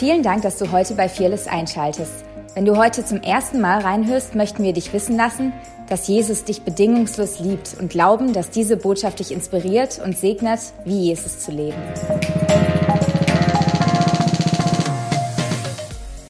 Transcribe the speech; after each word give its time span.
Vielen 0.00 0.22
Dank, 0.22 0.40
dass 0.40 0.56
du 0.56 0.72
heute 0.72 0.94
bei 0.94 1.10
Fearless 1.10 1.46
einschaltest. 1.46 2.24
Wenn 2.54 2.64
du 2.64 2.78
heute 2.78 3.04
zum 3.04 3.20
ersten 3.20 3.60
Mal 3.60 3.82
reinhörst, 3.82 4.34
möchten 4.34 4.62
wir 4.62 4.72
dich 4.72 4.94
wissen 4.94 5.14
lassen, 5.14 5.52
dass 5.90 6.08
Jesus 6.08 6.42
dich 6.44 6.62
bedingungslos 6.62 7.38
liebt 7.40 7.76
und 7.78 7.90
glauben, 7.90 8.32
dass 8.32 8.48
diese 8.48 8.78
Botschaft 8.78 9.18
dich 9.18 9.30
inspiriert 9.30 10.00
und 10.02 10.16
segnet, 10.16 10.60
wie 10.86 11.08
Jesus 11.08 11.40
zu 11.40 11.50
leben. 11.52 11.76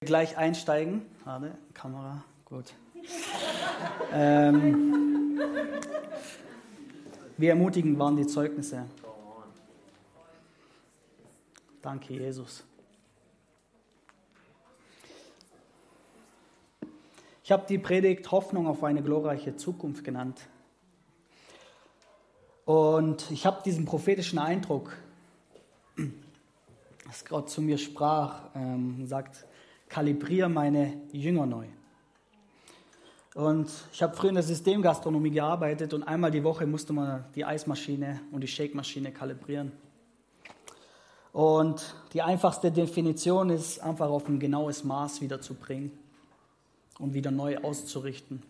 Gleich 0.00 0.37
einsteigen. 0.37 1.02
Warte, 1.25 1.52
Kamera, 1.73 2.25
gut. 2.46 2.75
ähm, 4.12 5.39
wie 7.37 7.46
ermutigend 7.46 8.00
waren 8.00 8.16
die 8.16 8.27
Zeugnisse. 8.27 8.82
Danke, 11.80 12.14
Jesus. 12.14 12.64
Ich 17.50 17.53
habe 17.53 17.67
die 17.68 17.79
Predigt 17.79 18.31
Hoffnung 18.31 18.68
auf 18.68 18.85
eine 18.85 19.03
glorreiche 19.03 19.57
Zukunft 19.57 20.04
genannt. 20.04 20.39
Und 22.64 23.29
ich 23.32 23.45
habe 23.45 23.61
diesen 23.64 23.86
prophetischen 23.86 24.39
Eindruck, 24.39 24.96
dass 27.08 27.25
Gott 27.25 27.50
zu 27.50 27.61
mir 27.61 27.77
sprach, 27.77 28.43
ähm, 28.55 29.05
sagt, 29.05 29.46
kalibriere 29.89 30.49
meine 30.49 30.93
Jünger 31.11 31.44
neu. 31.44 31.67
Und 33.34 33.69
ich 33.92 34.00
habe 34.00 34.14
früher 34.14 34.28
in 34.28 34.36
der 34.36 34.44
Systemgastronomie 34.44 35.33
gearbeitet 35.33 35.92
und 35.92 36.05
einmal 36.05 36.30
die 36.30 36.44
Woche 36.44 36.69
musste 36.69 36.92
man 36.92 37.25
die 37.34 37.44
Eismaschine 37.44 38.20
und 38.30 38.42
die 38.42 38.47
Shake-Maschine 38.47 39.11
kalibrieren. 39.11 39.72
Und 41.33 41.97
die 42.12 42.22
einfachste 42.22 42.70
Definition 42.70 43.50
ist 43.50 43.80
einfach 43.80 44.08
auf 44.08 44.28
ein 44.28 44.39
genaues 44.39 44.84
Maß 44.84 45.20
wiederzubringen 45.20 46.00
und 47.00 47.14
wieder 47.14 47.30
neu 47.30 47.58
auszurichten. 47.58 48.42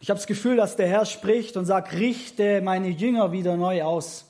Ich 0.00 0.10
habe 0.10 0.18
das 0.18 0.26
Gefühl, 0.26 0.56
dass 0.56 0.76
der 0.76 0.88
Herr 0.88 1.04
spricht 1.04 1.56
und 1.56 1.66
sagt, 1.66 1.92
richte 1.92 2.62
meine 2.62 2.88
Jünger 2.88 3.32
wieder 3.32 3.56
neu 3.56 3.82
aus. 3.82 4.24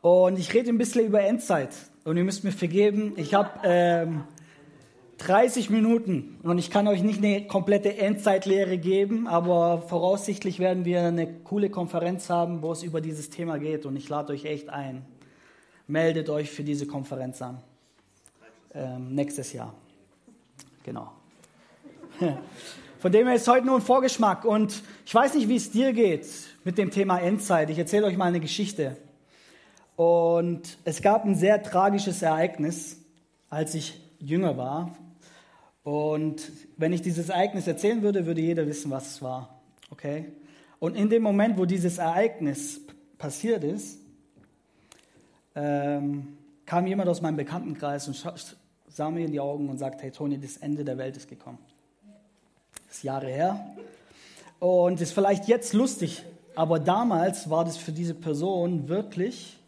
Und 0.00 0.38
ich 0.38 0.54
rede 0.54 0.70
ein 0.70 0.78
bisschen 0.78 1.06
über 1.06 1.22
Endzeit. 1.22 1.70
Und 2.04 2.16
ihr 2.16 2.24
müsst 2.24 2.44
mir 2.44 2.52
vergeben, 2.52 3.12
ich 3.16 3.34
habe 3.34 3.50
ähm, 3.64 4.24
30 5.18 5.70
Minuten 5.70 6.38
und 6.42 6.58
ich 6.58 6.70
kann 6.70 6.86
euch 6.88 7.02
nicht 7.02 7.18
eine 7.18 7.46
komplette 7.46 7.98
Endzeitlehre 7.98 8.78
geben, 8.78 9.26
aber 9.26 9.82
voraussichtlich 9.82 10.58
werden 10.58 10.84
wir 10.84 11.02
eine 11.02 11.26
coole 11.26 11.70
Konferenz 11.70 12.30
haben, 12.30 12.62
wo 12.62 12.72
es 12.72 12.82
über 12.82 13.00
dieses 13.00 13.30
Thema 13.30 13.58
geht 13.58 13.86
und 13.86 13.96
ich 13.96 14.08
lade 14.08 14.32
euch 14.32 14.44
echt 14.44 14.68
ein. 14.68 15.04
Meldet 15.86 16.28
euch 16.28 16.50
für 16.50 16.64
diese 16.64 16.86
Konferenz 16.86 17.40
an. 17.42 17.62
Ähm, 18.76 19.14
nächstes 19.14 19.52
Jahr. 19.52 19.74
Genau. 20.84 21.10
Von 23.00 23.10
dem 23.10 23.26
her 23.26 23.34
ist 23.34 23.48
heute 23.48 23.66
nur 23.66 23.76
ein 23.76 23.82
Vorgeschmack 23.82 24.44
und 24.44 24.82
ich 25.04 25.14
weiß 25.14 25.34
nicht, 25.34 25.48
wie 25.48 25.56
es 25.56 25.70
dir 25.70 25.92
geht 25.92 26.26
mit 26.62 26.78
dem 26.78 26.90
Thema 26.90 27.18
Endzeit. 27.18 27.70
Ich 27.70 27.78
erzähle 27.78 28.06
euch 28.06 28.16
mal 28.16 28.26
eine 28.26 28.40
Geschichte. 28.40 28.96
Und 29.96 30.78
es 30.84 31.02
gab 31.02 31.24
ein 31.24 31.34
sehr 31.34 31.62
tragisches 31.62 32.20
Ereignis, 32.22 32.98
als 33.48 33.74
ich 33.74 33.98
jünger 34.18 34.56
war, 34.56 34.94
und 35.86 36.50
wenn 36.76 36.92
ich 36.92 37.00
dieses 37.00 37.28
Ereignis 37.28 37.68
erzählen 37.68 38.02
würde, 38.02 38.26
würde 38.26 38.40
jeder 38.40 38.66
wissen, 38.66 38.90
was 38.90 39.06
es 39.06 39.22
war. 39.22 39.60
Okay? 39.90 40.32
Und 40.80 40.96
in 40.96 41.08
dem 41.08 41.22
Moment, 41.22 41.56
wo 41.58 41.64
dieses 41.64 41.98
Ereignis 41.98 42.80
passiert 43.18 43.62
ist, 43.62 44.00
ähm, 45.54 46.38
kam 46.64 46.88
jemand 46.88 47.08
aus 47.08 47.22
meinem 47.22 47.36
Bekanntenkreis 47.36 48.08
und 48.08 48.16
sah 48.96 49.10
mir 49.10 49.26
in 49.26 49.32
die 49.32 49.40
Augen 49.40 49.68
und 49.68 49.76
sagte, 49.76 50.04
hey 50.04 50.10
Toni, 50.10 50.38
das 50.38 50.56
Ende 50.56 50.82
der 50.82 50.96
Welt 50.96 51.18
ist 51.18 51.28
gekommen. 51.28 51.58
Das 52.86 52.96
ist 52.96 53.02
Jahre 53.02 53.26
her. 53.26 53.76
Und 54.58 55.02
ist 55.02 55.12
vielleicht 55.12 55.48
jetzt 55.48 55.74
lustig, 55.74 56.22
aber 56.54 56.78
damals 56.78 57.50
war 57.50 57.66
das 57.66 57.76
für 57.76 57.92
diese 57.92 58.14
Person 58.14 58.88
wirklich 58.88 59.58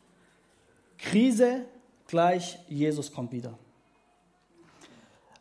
Krise 0.97 1.67
gleich 2.07 2.59
Jesus 2.71 3.13
kommt 3.13 3.33
wieder. 3.33 3.53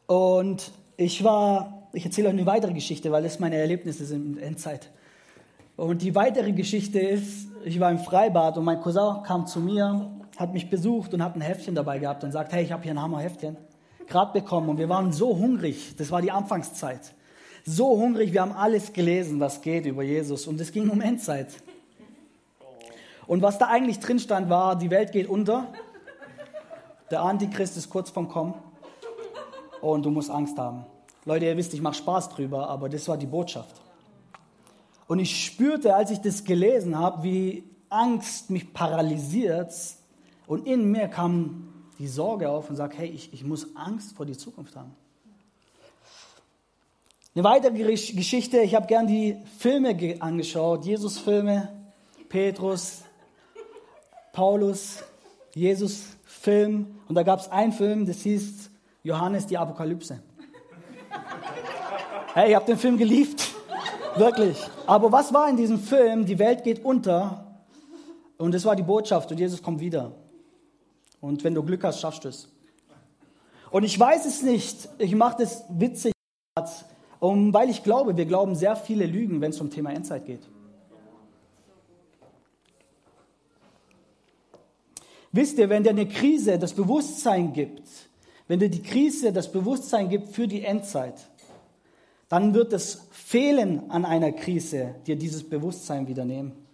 Und 0.05 0.69
ich 0.97 1.23
war, 1.23 1.87
ich 1.93 2.03
erzähle 2.03 2.27
euch 2.27 2.33
eine 2.33 2.45
weitere 2.45 2.73
Geschichte, 2.73 3.09
weil 3.13 3.23
das 3.23 3.39
meine 3.39 3.55
Erlebnisse 3.55 4.05
sind 4.05 4.37
in 4.37 4.43
Endzeit. 4.43 4.89
Und 5.77 6.01
die 6.01 6.13
weitere 6.13 6.51
Geschichte 6.51 6.99
ist, 6.99 7.47
ich 7.63 7.79
war 7.79 7.89
im 7.89 7.99
Freibad 7.99 8.57
und 8.57 8.65
mein 8.65 8.81
Cousin 8.81 9.23
kam 9.23 9.47
zu 9.47 9.61
mir, 9.61 10.11
hat 10.35 10.51
mich 10.51 10.69
besucht 10.69 11.13
und 11.13 11.23
hat 11.23 11.35
ein 11.35 11.41
Heftchen 11.41 11.73
dabei 11.73 11.99
gehabt 11.99 12.25
und 12.25 12.33
sagt, 12.33 12.51
hey, 12.51 12.65
ich 12.65 12.73
habe 12.73 12.83
hier 12.83 12.91
ein 12.91 13.01
Hammerheftchen 13.01 13.55
gerade 14.07 14.34
bekommen 14.34 14.69
und 14.69 14.78
wir 14.78 14.90
waren 14.90 15.12
so 15.12 15.38
hungrig, 15.38 15.95
das 15.97 16.12
war 16.12 16.22
die 16.22 16.31
Anfangszeit, 16.31 17.13
so 17.66 17.97
hungrig, 17.97 18.34
wir 18.34 18.41
haben 18.41 18.53
alles 18.53 18.94
gelesen, 18.94 19.40
was 19.40 19.62
geht 19.62 19.85
über 19.85 20.03
Jesus 20.03 20.47
und 20.47 20.59
es 20.62 20.72
ging 20.72 20.90
um 20.90 21.01
Endzeit. 21.01 21.50
Und 23.28 23.41
was 23.41 23.57
da 23.57 23.68
eigentlich 23.68 24.00
drin 24.00 24.19
stand, 24.19 24.50
war, 24.50 24.78
die 24.78 24.90
Welt 24.90 25.12
geht 25.12 25.28
unter, 25.28 25.68
der 27.12 27.22
Antichrist 27.22 27.75
ist 27.75 27.90
kurz 27.90 28.09
vom 28.09 28.29
Kommen 28.29 28.53
und 29.81 30.06
du 30.06 30.12
musst 30.12 30.29
Angst 30.29 30.57
haben. 30.57 30.85
Leute, 31.25 31.45
ihr 31.45 31.57
wisst, 31.57 31.74
ich 31.74 31.81
mache 31.81 31.95
Spaß 31.95 32.29
drüber, 32.29 32.69
aber 32.69 32.88
das 32.88 33.07
war 33.09 33.18
die 33.18 33.25
Botschaft. 33.25 33.81
Und 35.07 35.19
ich 35.19 35.45
spürte, 35.45 35.95
als 35.95 36.12
ich 36.12 36.19
das 36.19 36.44
gelesen 36.44 36.97
habe, 36.97 37.24
wie 37.24 37.63
Angst 37.89 38.50
mich 38.50 38.74
paralysiert 38.74 39.74
und 40.47 40.66
in 40.68 40.91
mir 40.91 41.07
kam 41.07 41.66
die 41.99 42.07
Sorge 42.07 42.49
auf 42.49 42.69
und 42.69 42.75
sagt, 42.75 42.97
hey, 42.97 43.07
ich, 43.07 43.33
ich 43.33 43.43
muss 43.43 43.75
Angst 43.75 44.15
vor 44.15 44.25
die 44.25 44.37
Zukunft 44.37 44.75
haben. 44.75 44.93
Eine 47.35 47.43
weitere 47.43 47.71
Geschichte, 47.73 48.59
ich 48.61 48.73
habe 48.73 48.87
gern 48.87 49.05
die 49.05 49.37
Filme 49.59 49.95
angeschaut, 50.19 50.85
Jesus-Filme, 50.85 51.69
Petrus, 52.29 53.03
Paulus, 54.33 55.03
Jesus-Film. 55.53 56.87
Und 57.07 57.15
da 57.15 57.23
gab 57.23 57.39
es 57.39 57.51
einen 57.51 57.73
Film, 57.73 58.05
das 58.05 58.21
hieß 58.21 58.71
Johannes 59.03 59.45
die 59.45 59.57
Apokalypse. 59.57 60.19
Hey, 62.33 62.49
ich 62.49 62.55
habe 62.55 62.65
den 62.65 62.77
Film 62.77 62.97
geliebt. 62.97 63.47
Wirklich. 64.15 64.57
Aber 64.85 65.11
was 65.11 65.33
war 65.33 65.49
in 65.49 65.57
diesem 65.57 65.79
Film? 65.79 66.25
Die 66.25 66.39
Welt 66.39 66.63
geht 66.63 66.83
unter. 66.83 67.45
Und 68.37 68.53
das 68.53 68.65
war 68.65 68.75
die 68.75 68.83
Botschaft. 68.83 69.31
Und 69.31 69.39
Jesus 69.39 69.61
kommt 69.61 69.79
wieder. 69.79 70.11
Und 71.22 71.44
wenn 71.44 71.55
du 71.55 71.63
Glück 71.63 71.83
hast, 71.83 72.00
schaffst 72.00 72.25
du 72.25 72.29
es. 72.29 72.50
Und 73.72 73.83
ich 73.83 74.00
weiß 74.00 74.25
es 74.25 74.44
nicht. 74.44 74.89
Ich 74.97 75.16
mache 75.16 75.44
das 75.44 75.66
witzig, 75.69 76.13
weil 77.19 77.69
ich 77.69 77.83
glaube, 77.83 78.16
wir 78.16 78.25
glauben 78.25 78.55
sehr 78.55 78.75
viele 78.75 79.05
Lügen, 79.05 79.41
wenn 79.41 79.51
es 79.51 79.59
um 79.59 79.69
Thema 79.69 79.91
Endzeit 79.91 80.25
geht. 80.25 80.47
Wisst 85.31 85.57
ihr, 85.57 85.69
wenn 85.69 85.83
dir 85.83 85.89
eine 85.89 86.07
Krise 86.07 86.57
das 86.57 86.73
Bewusstsein 86.73 87.53
gibt, 87.53 87.88
wenn 88.47 88.59
dir 88.59 88.69
die 88.69 88.81
Krise 88.81 89.33
das 89.33 89.51
Bewusstsein 89.51 90.09
gibt 90.09 90.29
für 90.29 90.47
die 90.47 90.63
Endzeit, 90.63 91.29
dann 92.29 92.53
wird 92.53 92.73
das 92.73 93.07
Fehlen 93.11 93.89
an 93.91 94.06
einer 94.06 94.31
Krise 94.31 94.95
dir 95.06 95.16
dieses 95.16 95.47
Bewusstsein 95.47 96.07
wieder 96.07 96.25
nehmen. 96.25 96.66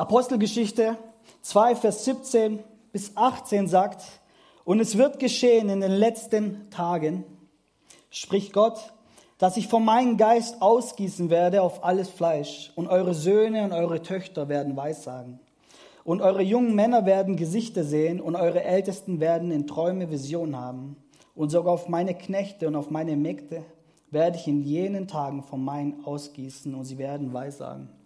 Apostelgeschichte 0.00 0.96
2, 1.42 1.76
Vers 1.76 2.06
17 2.06 2.60
bis 2.90 3.18
18 3.18 3.68
sagt, 3.68 4.02
und 4.64 4.80
es 4.80 4.96
wird 4.96 5.18
geschehen 5.18 5.68
in 5.68 5.82
den 5.82 5.92
letzten 5.92 6.70
Tagen, 6.70 7.24
spricht 8.08 8.54
Gott, 8.54 8.94
dass 9.36 9.58
ich 9.58 9.68
von 9.68 9.84
meinem 9.84 10.16
Geist 10.16 10.62
ausgießen 10.62 11.28
werde 11.28 11.60
auf 11.60 11.84
alles 11.84 12.08
Fleisch, 12.08 12.72
und 12.76 12.88
eure 12.88 13.12
Söhne 13.12 13.62
und 13.62 13.72
eure 13.72 14.00
Töchter 14.00 14.48
werden 14.48 14.74
Weissagen. 14.74 15.38
Und 16.02 16.22
eure 16.22 16.40
jungen 16.40 16.74
Männer 16.74 17.04
werden 17.04 17.36
Gesichter 17.36 17.84
sehen 17.84 18.22
und 18.22 18.36
eure 18.36 18.64
Ältesten 18.64 19.20
werden 19.20 19.50
in 19.50 19.66
Träume 19.66 20.10
Visionen 20.10 20.56
haben. 20.56 20.96
Und 21.34 21.50
sogar 21.50 21.74
auf 21.74 21.90
meine 21.90 22.14
Knechte 22.14 22.68
und 22.68 22.74
auf 22.74 22.88
meine 22.88 23.16
Mägde 23.16 23.64
werde 24.10 24.38
ich 24.38 24.48
in 24.48 24.62
jenen 24.62 25.08
Tagen 25.08 25.42
vom 25.42 25.62
Main 25.62 25.96
ausgießen 26.06 26.74
und 26.74 26.84
sie 26.84 26.96
werden 26.96 27.34
Weissagen. 27.34 27.99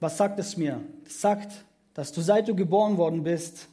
Was 0.00 0.16
sagt 0.16 0.38
es 0.38 0.56
mir? 0.56 0.80
Es 1.06 1.20
sagt, 1.20 1.64
dass 1.94 2.12
du 2.12 2.20
seit 2.20 2.48
du 2.48 2.54
geboren 2.54 2.96
worden 2.96 3.22
bist, 3.22 3.68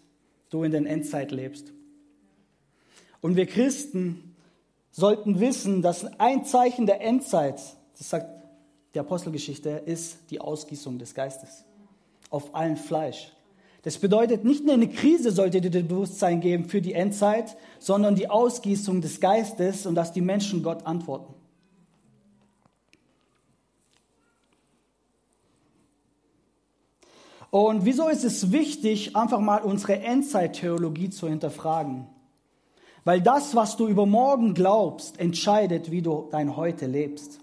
du 0.50 0.63
in 0.63 0.71
der 0.71 0.85
Endzeit 0.85 1.31
lebst. 1.31 1.71
Und 3.21 3.35
wir 3.35 3.45
Christen 3.45 4.35
sollten 4.91 5.39
wissen, 5.39 5.81
dass 5.81 6.06
ein 6.19 6.45
Zeichen 6.45 6.85
der 6.85 7.01
Endzeit, 7.01 7.62
das 7.97 8.09
sagt 8.09 8.38
die 8.94 9.00
Apostelgeschichte 9.00 9.69
ist 9.69 10.18
die 10.31 10.41
Ausgießung 10.41 10.97
des 10.97 11.13
Geistes 11.13 11.65
auf 12.29 12.56
allen 12.56 12.77
Fleisch. 12.77 13.31
Das 13.83 13.97
bedeutet, 13.97 14.44
nicht 14.44 14.65
nur 14.65 14.74
eine 14.74 14.89
Krise 14.89 15.31
sollte 15.31 15.62
dir 15.62 15.69
das 15.69 15.88
Bewusstsein 15.88 16.41
geben 16.41 16.65
für 16.65 16.81
die 16.81 16.94
Endzeit, 16.94 17.56
sondern 17.79 18.15
die 18.15 18.29
Ausgießung 18.29 19.01
des 19.01 19.19
Geistes 19.19 19.85
und 19.85 19.95
dass 19.95 20.12
die 20.12 20.21
Menschen 20.21 20.63
Gott 20.63 20.85
antworten. 20.85 21.33
Und 27.49 27.85
wieso 27.85 28.09
ist 28.09 28.23
es 28.23 28.51
wichtig, 28.51 29.15
einfach 29.15 29.39
mal 29.39 29.61
unsere 29.61 29.99
Endzeittheologie 29.99 31.09
zu 31.09 31.27
hinterfragen? 31.27 32.07
Weil 33.05 33.21
das, 33.21 33.55
was 33.55 33.77
du 33.77 33.88
über 33.88 34.05
morgen 34.05 34.53
glaubst, 34.53 35.19
entscheidet, 35.19 35.91
wie 35.91 36.01
du 36.01 36.27
dein 36.29 36.57
Heute 36.57 36.88
lebst. 36.88 37.39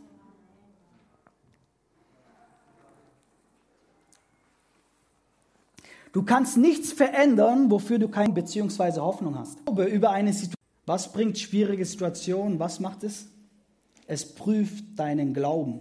Du 6.12 6.22
kannst 6.22 6.56
nichts 6.58 6.92
verändern, 6.92 7.70
wofür 7.70 7.98
du 7.98 8.08
keine 8.08 8.32
beziehungsweise 8.32 9.02
Hoffnung 9.02 9.38
hast. 9.38 9.58
Über 9.68 10.10
eine. 10.10 10.32
Was 10.86 11.12
bringt 11.12 11.38
schwierige 11.38 11.84
Situationen? 11.84 12.60
Was 12.60 12.78
macht 12.78 13.02
es? 13.02 13.26
Es 14.06 14.34
prüft 14.34 14.84
deinen 14.96 15.32
Glauben. 15.32 15.80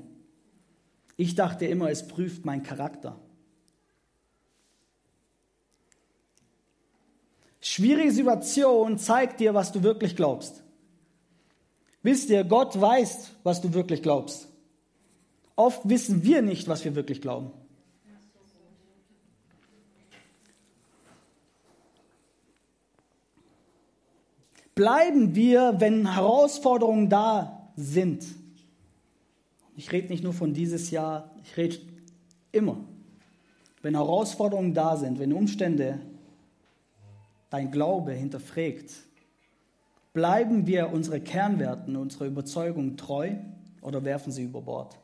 Ich 1.17 1.35
dachte 1.35 1.65
immer, 1.65 1.91
es 1.91 2.07
prüft 2.07 2.45
meinen 2.45 2.63
Charakter. 2.63 3.19
Schwierige 7.73 8.11
Situation 8.11 8.97
zeigt 8.99 9.39
dir, 9.39 9.53
was 9.53 9.71
du 9.71 9.81
wirklich 9.81 10.15
glaubst. 10.15 10.61
Wisst 12.03 12.29
ihr, 12.29 12.43
Gott 12.43 12.79
weiß, 12.79 13.31
was 13.43 13.61
du 13.61 13.73
wirklich 13.73 14.03
glaubst. 14.03 14.47
Oft 15.55 15.81
wissen 15.89 16.23
wir 16.23 16.41
nicht, 16.41 16.67
was 16.67 16.83
wir 16.85 16.93
wirklich 16.95 17.21
glauben. 17.21 17.51
bleiben 24.75 25.35
wir, 25.35 25.75
wenn 25.79 26.13
Herausforderungen 26.13 27.09
da 27.09 27.69
sind. 27.75 28.25
Ich 29.75 29.91
rede 29.91 30.09
nicht 30.09 30.23
nur 30.23 30.33
von 30.33 30.53
dieses 30.53 30.91
Jahr, 30.91 31.31
ich 31.43 31.57
rede 31.57 31.77
immer. 32.51 32.77
Wenn 33.81 33.95
Herausforderungen 33.95 34.73
da 34.73 34.95
sind, 34.97 35.19
wenn 35.19 35.33
Umstände 35.33 35.99
dein 37.53 37.69
Glaube 37.69 38.13
hinterfragt, 38.13 38.91
bleiben 40.11 40.65
wir 40.65 40.91
unsere 40.91 41.21
Kernwerten, 41.21 41.95
unserer 41.95 42.25
Überzeugung 42.25 42.97
treu 42.97 43.35
oder 43.81 44.03
werfen 44.03 44.31
sie 44.31 44.41
über 44.41 44.61
Bord? 44.61 44.97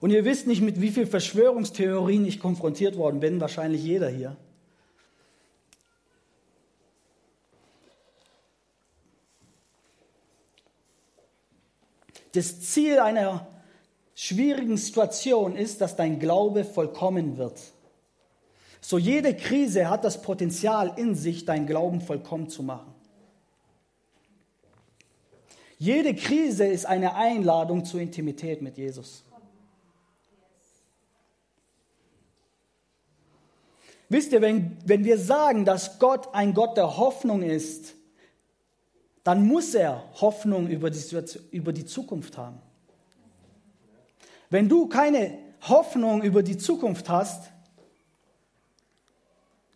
Und 0.00 0.10
ihr 0.10 0.24
wisst 0.24 0.48
nicht, 0.48 0.60
mit 0.60 0.80
wie 0.80 0.90
vielen 0.90 1.06
Verschwörungstheorien 1.06 2.26
ich 2.26 2.40
konfrontiert 2.40 2.96
worden 2.96 3.20
bin, 3.20 3.40
wahrscheinlich 3.40 3.84
jeder 3.84 4.08
hier. 4.08 4.36
Das 12.32 12.62
Ziel 12.62 12.98
einer 12.98 13.46
schwierigen 14.16 14.76
Situation 14.76 15.54
ist, 15.54 15.80
dass 15.80 15.94
dein 15.94 16.18
Glaube 16.18 16.64
vollkommen 16.64 17.38
wird. 17.38 17.60
So 18.84 18.98
jede 18.98 19.34
Krise 19.34 19.88
hat 19.88 20.04
das 20.04 20.20
Potenzial 20.20 20.94
in 20.96 21.14
sich, 21.14 21.44
dein 21.44 21.66
Glauben 21.66 22.00
vollkommen 22.00 22.48
zu 22.48 22.64
machen. 22.64 22.92
Jede 25.78 26.14
Krise 26.14 26.66
ist 26.66 26.84
eine 26.84 27.14
Einladung 27.14 27.84
zur 27.84 28.00
Intimität 28.00 28.60
mit 28.60 28.76
Jesus. 28.76 29.24
Wisst 34.08 34.32
ihr, 34.32 34.42
wenn, 34.42 34.76
wenn 34.84 35.04
wir 35.04 35.16
sagen, 35.16 35.64
dass 35.64 35.98
Gott 35.98 36.34
ein 36.34 36.52
Gott 36.52 36.76
der 36.76 36.98
Hoffnung 36.98 37.42
ist, 37.42 37.94
dann 39.24 39.46
muss 39.46 39.74
er 39.74 40.04
Hoffnung 40.20 40.66
über 40.66 40.90
die, 40.90 41.00
über 41.52 41.72
die 41.72 41.86
Zukunft 41.86 42.36
haben. 42.36 42.60
Wenn 44.50 44.68
du 44.68 44.88
keine 44.88 45.38
Hoffnung 45.62 46.22
über 46.22 46.42
die 46.42 46.58
Zukunft 46.58 47.08
hast, 47.08 47.51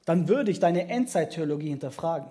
dann 0.06 0.28
würde 0.28 0.50
ich 0.50 0.60
deine 0.60 0.88
Endzeittheologie 0.88 1.68
hinterfragen. 1.68 2.28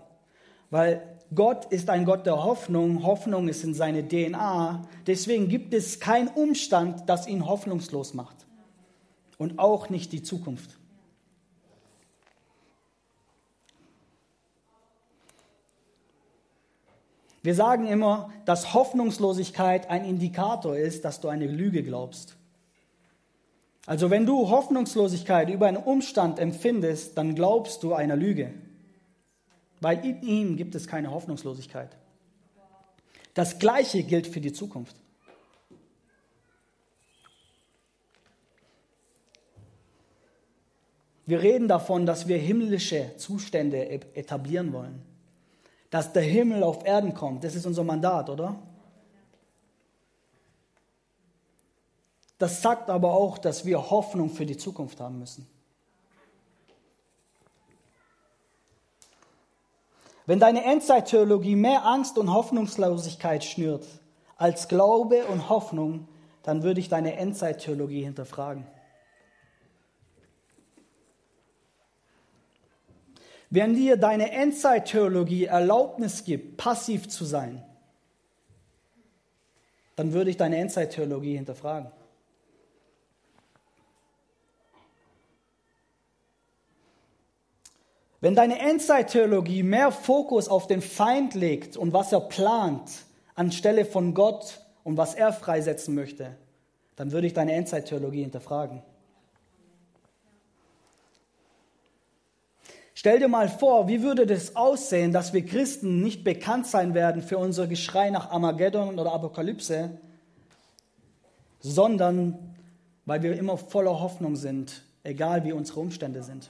Weil 0.72 1.04
Gott 1.34 1.66
ist 1.66 1.90
ein 1.90 2.06
Gott 2.06 2.26
der 2.26 2.44
Hoffnung, 2.44 3.04
Hoffnung 3.04 3.48
ist 3.48 3.64
in 3.64 3.74
seine 3.74 4.08
DNA. 4.08 4.88
Deswegen 5.06 5.50
gibt 5.50 5.74
es 5.74 6.00
keinen 6.00 6.30
Umstand, 6.30 7.08
das 7.08 7.28
ihn 7.28 7.46
hoffnungslos 7.46 8.14
macht. 8.14 8.48
Und 9.38 9.60
auch 9.60 9.90
nicht 9.90 10.14
die 10.14 10.24
Zukunft. 10.24 10.80
Wir 17.44 17.54
sagen 17.54 17.86
immer, 17.88 18.32
dass 18.46 18.74
Hoffnungslosigkeit 18.74 19.90
ein 19.90 20.06
Indikator 20.06 20.78
ist, 20.78 21.06
dass 21.06 21.20
du 21.20 21.28
eine 21.28 21.46
Lüge 21.46 21.84
glaubst. 21.84 22.38
Also 23.86 24.10
wenn 24.10 24.26
du 24.26 24.50
Hoffnungslosigkeit 24.50 25.50
über 25.50 25.68
einen 25.68 25.78
Umstand 25.78 26.40
empfindest, 26.40 27.18
dann 27.18 27.36
glaubst 27.36 27.84
du 27.84 27.94
einer 27.94 28.16
Lüge, 28.16 28.54
weil 29.80 30.04
in 30.04 30.22
ihm 30.24 30.58
gibt 30.58 30.76
es 30.76 30.88
keine 30.88 31.12
Hoffnungslosigkeit. 31.12 31.96
Das 33.34 33.60
Gleiche 33.60 34.04
gilt 34.04 34.28
für 34.28 34.42
die 34.42 34.54
Zukunft. 34.54 34.96
Wir 41.28 41.42
reden 41.42 41.68
davon, 41.68 42.06
dass 42.06 42.28
wir 42.28 42.38
himmlische 42.38 43.18
Zustände 43.18 43.90
etablieren 44.16 44.74
wollen 44.74 45.02
dass 45.96 46.12
der 46.12 46.24
Himmel 46.24 46.62
auf 46.62 46.86
Erden 46.86 47.14
kommt. 47.14 47.46
Das 47.46 47.56
ist 47.56 47.66
unser 47.66 47.86
Mandat, 47.86 48.30
oder? 48.30 48.60
Das 52.46 52.62
sagt 52.62 52.92
aber 52.92 53.14
auch, 53.14 53.40
dass 53.40 53.66
wir 53.66 53.90
Hoffnung 53.90 54.30
für 54.30 54.46
die 54.46 54.56
Zukunft 54.56 55.00
haben 55.00 55.18
müssen. 55.18 55.48
Wenn 60.28 60.40
deine 60.40 60.64
Endzeittheologie 60.64 61.56
mehr 61.56 61.88
Angst 61.88 62.20
und 62.20 62.32
Hoffnungslosigkeit 62.32 63.44
schnürt 63.44 63.88
als 64.38 64.68
Glaube 64.68 65.26
und 65.26 65.50
Hoffnung, 65.50 66.08
dann 66.44 66.62
würde 66.62 66.80
ich 66.82 66.88
deine 66.88 67.16
Endzeittheologie 67.16 68.04
hinterfragen. 68.04 68.68
Wenn 73.50 73.74
dir 73.74 73.98
deine 73.98 74.30
Endzeittheologie 74.34 75.46
Erlaubnis 75.46 76.24
gibt, 76.24 76.58
passiv 76.58 77.10
zu 77.10 77.26
sein, 77.26 77.66
dann 79.96 80.14
würde 80.14 80.30
ich 80.30 80.38
deine 80.38 80.58
Endzeittheologie 80.58 81.38
hinterfragen. 81.38 81.92
Wenn 88.26 88.34
deine 88.34 88.58
Endzeittheologie 88.58 89.62
mehr 89.62 89.92
Fokus 89.92 90.48
auf 90.48 90.66
den 90.66 90.82
Feind 90.82 91.36
legt 91.36 91.78
und 91.78 91.94
was 91.94 92.12
er 92.12 92.22
plant, 92.22 92.90
anstelle 93.36 93.86
von 93.86 94.16
Gott 94.16 94.62
und 94.84 94.98
was 94.98 95.14
er 95.14 95.32
freisetzen 95.32 95.94
möchte, 95.94 96.36
dann 96.96 97.12
würde 97.12 97.28
ich 97.28 97.34
deine 97.34 97.54
Endzeittheologie 97.54 98.24
hinterfragen. 98.24 98.82
Stell 102.96 103.20
dir 103.20 103.28
mal 103.28 103.48
vor, 103.48 103.88
wie 103.88 104.02
würde 104.02 104.26
das 104.26 104.56
aussehen, 104.56 105.12
dass 105.14 105.32
wir 105.32 105.46
Christen 105.46 106.02
nicht 106.02 106.24
bekannt 106.24 106.66
sein 106.66 106.96
werden 106.96 107.22
für 107.22 107.38
unser 107.38 107.68
Geschrei 107.68 108.10
nach 108.10 108.32
Armageddon 108.32 108.98
oder 108.98 109.14
Apokalypse, 109.14 110.00
sondern 111.60 112.56
weil 113.06 113.22
wir 113.22 113.38
immer 113.38 113.58
voller 113.58 114.00
Hoffnung 114.00 114.36
sind, 114.36 114.82
egal 115.04 115.44
wie 115.44 115.52
unsere 115.52 115.80
Umstände 115.80 116.24
sind. 116.24 116.50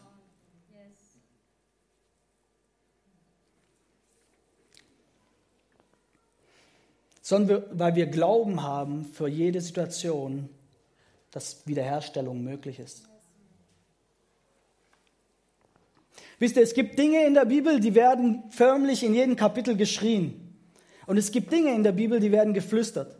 Sondern 7.25 7.63
weil 7.71 7.95
wir 7.95 8.05
Glauben 8.05 8.61
haben 8.61 9.03
für 9.03 9.27
jede 9.27 9.59
Situation, 9.59 10.47
dass 11.31 11.65
Wiederherstellung 11.65 12.43
möglich 12.43 12.77
ist. 12.77 13.09
Wisst 16.37 16.55
ihr, 16.55 16.61
es 16.61 16.75
gibt 16.75 16.99
Dinge 16.99 17.25
in 17.25 17.33
der 17.33 17.45
Bibel, 17.45 17.79
die 17.79 17.95
werden 17.95 18.43
förmlich 18.51 19.03
in 19.03 19.15
jedem 19.15 19.35
Kapitel 19.35 19.75
geschrien. 19.75 20.55
Und 21.07 21.17
es 21.17 21.31
gibt 21.31 21.51
Dinge 21.51 21.73
in 21.73 21.81
der 21.81 21.93
Bibel, 21.93 22.19
die 22.19 22.31
werden 22.31 22.53
geflüstert. 22.53 23.17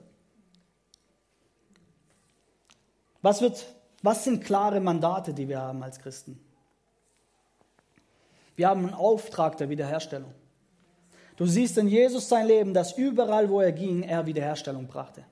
Was, 3.24 3.42
wird, 3.42 3.66
was 4.04 4.24
sind 4.24 4.44
klare 4.44 4.80
Mandate, 4.82 5.34
die 5.34 5.50
wir 5.50 5.62
haben 5.62 5.82
als 5.82 5.98
Christen? 5.98 6.40
Wir 8.56 8.70
haben 8.70 8.86
einen 8.86 8.94
Auftrag 8.94 9.58
der 9.58 9.70
Wiederherstellung. 9.70 10.32
Du 11.38 11.46
siehst 11.46 11.78
in 11.78 11.88
Jesus 11.88 12.30
sein 12.30 12.48
Leben, 12.48 12.74
dass 12.74 12.98
überall, 12.98 13.50
wo 13.50 13.60
er 13.60 13.72
ging, 13.72 14.04
er 14.04 14.26
Wiederherstellung 14.26 14.88
brachte. 14.88 15.26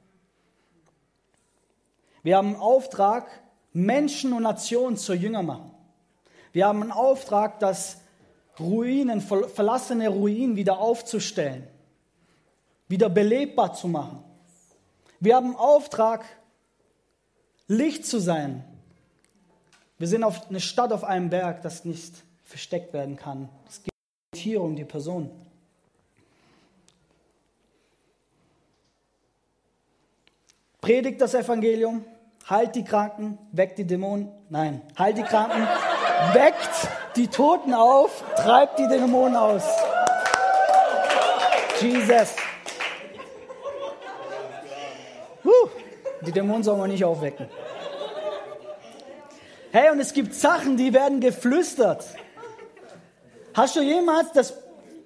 Wir 2.24 2.38
haben 2.38 2.50
einen 2.50 2.58
Auftrag, 2.58 3.28
Menschen 3.72 4.34
und 4.34 4.44
Nationen 4.44 4.98
zur 4.98 5.16
Jünger 5.16 5.44
machen. 5.44 5.72
Wir 6.52 6.68
haben 6.68 6.82
einen 6.82 6.92
Auftrag, 6.92 7.60
das 7.60 8.02
Ruinen, 8.60 9.22
verlassene 9.22 10.10
Ruinen 10.10 10.56
wieder 10.56 10.78
aufzustellen, 10.78 11.68
wieder 12.88 13.10
belebbar 13.10 13.74
zu 13.74 13.88
machen. 13.88 14.24
Wir 15.20 15.36
haben 15.36 15.48
einen 15.48 15.56
Auftrag, 15.56 16.24
Licht 17.68 18.06
zu 18.06 18.20
sein, 18.20 18.64
Wir 20.04 20.10
sind 20.10 20.26
auf 20.26 20.50
eine 20.50 20.60
Stadt 20.60 20.92
auf 20.92 21.06
einem 21.06 21.30
Berg, 21.30 21.62
das 21.62 21.86
nicht 21.86 22.24
versteckt 22.44 22.92
werden 22.92 23.16
kann. 23.16 23.48
Es 23.70 23.82
geht 23.84 23.94
hier 24.36 24.62
um 24.62 24.76
die 24.76 24.84
Person. 24.84 25.30
Predigt 30.84 31.22
das 31.22 31.34
Evangelium, 31.34 32.04
heilt 32.50 32.76
die 32.76 32.84
Kranken, 32.84 33.38
weckt 33.54 33.78
die 33.78 33.88
Dämonen. 33.88 34.28
Nein, 34.50 34.82
heilt 35.00 35.18
die 35.18 35.24
Kranken, 35.24 35.62
weckt 36.34 36.90
die 37.16 37.28
Toten 37.30 37.74
auf, 37.74 38.22
treibt 38.36 38.80
die 38.80 38.88
Dämonen 38.90 39.38
aus. 39.38 39.64
Jesus. 41.80 42.36
Huh, 45.46 45.70
die 46.26 46.34
Dämonen 46.34 46.64
soll 46.64 46.78
man 46.78 46.90
nicht 46.90 47.06
aufwecken. 47.06 47.48
Hey, 49.72 49.90
und 49.90 50.02
es 50.02 50.12
gibt 50.12 50.34
Sachen, 50.34 50.76
die 50.76 50.94
werden 50.94 51.22
geflüstert. 51.22 52.06
Hast 53.54 53.78
du 53.78 53.82
jemals 53.82 54.34
das 54.34 54.54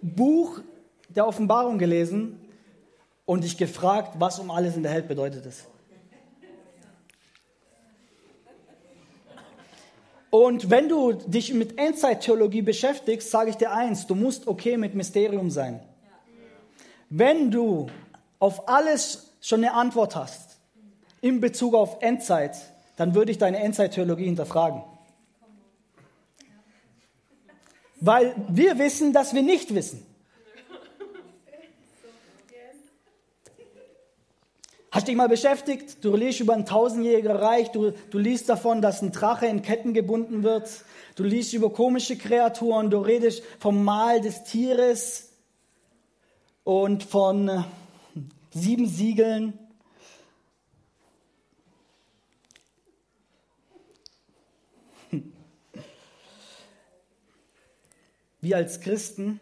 Buch 0.02 0.60
der 1.08 1.28
Offenbarung 1.28 1.78
gelesen 1.78 2.47
und 3.28 3.44
dich 3.44 3.58
gefragt, 3.58 4.14
was 4.20 4.40
um 4.40 4.50
alles 4.50 4.76
in 4.78 4.84
der 4.84 4.94
Welt 4.94 5.08
bedeutet 5.08 5.46
es? 5.46 5.66
Und 10.30 10.70
wenn 10.70 10.88
du 10.88 11.14
dich 11.14 11.54
mit 11.54 11.78
Endzeittheologie 11.78 12.62
beschäftigst, 12.62 13.30
sage 13.30 13.50
ich 13.50 13.58
dir 13.58 13.72
eins, 13.72 14.08
du 14.08 14.16
musst 14.16 14.48
okay 14.48 14.78
mit 14.78 14.96
Mysterium 14.96 15.52
sein. 15.52 15.82
Wenn 17.10 17.52
du 17.52 17.88
auf 18.40 18.70
alles 18.70 19.34
schon 19.42 19.64
eine 19.64 19.74
Antwort 19.74 20.16
hast 20.16 20.58
in 21.20 21.42
Bezug 21.42 21.74
auf 21.76 21.98
Endzeit, 22.02 22.56
dann 22.96 23.14
würde 23.14 23.32
ich 23.32 23.38
deine 23.38 23.60
Endzeittheologie 23.60 24.26
hinterfragen. 24.26 24.84
Weil 28.00 28.36
wir 28.48 28.80
wissen, 28.80 29.12
dass 29.12 29.34
wir 29.34 29.44
nicht 29.44 29.74
wissen. 29.76 30.07
Hast 34.98 35.08
dich 35.08 35.16
mal 35.16 35.30
beschäftigt? 35.30 36.04
Du 36.04 36.16
liest 36.16 36.40
über 36.40 36.56
ein 36.56 36.66
tausendjähriges 36.66 37.40
Reich, 37.40 37.68
du, 37.72 37.92
du 37.92 38.18
liest 38.18 38.50
davon, 38.50 38.82
dass 38.82 39.04
ein 39.04 39.12
Drache 39.12 39.46
in 39.46 39.62
Ketten 39.62 39.94
gebunden 39.94 40.42
wird, 40.42 40.68
du 41.14 41.24
liest 41.24 41.54
über 41.54 41.72
komische 41.72 42.18
Kreaturen, 42.18 42.90
du 42.90 42.98
redest 42.98 43.44
vom 43.60 43.84
Mal 43.84 44.22
des 44.22 44.44
Tieres 44.46 45.30
und 46.64 47.04
von 47.04 47.48
äh, 47.48 47.62
sieben 48.50 48.88
Siegeln. 48.88 49.60
Wir 58.42 58.58
als 58.58 58.82
Christen 58.82 59.40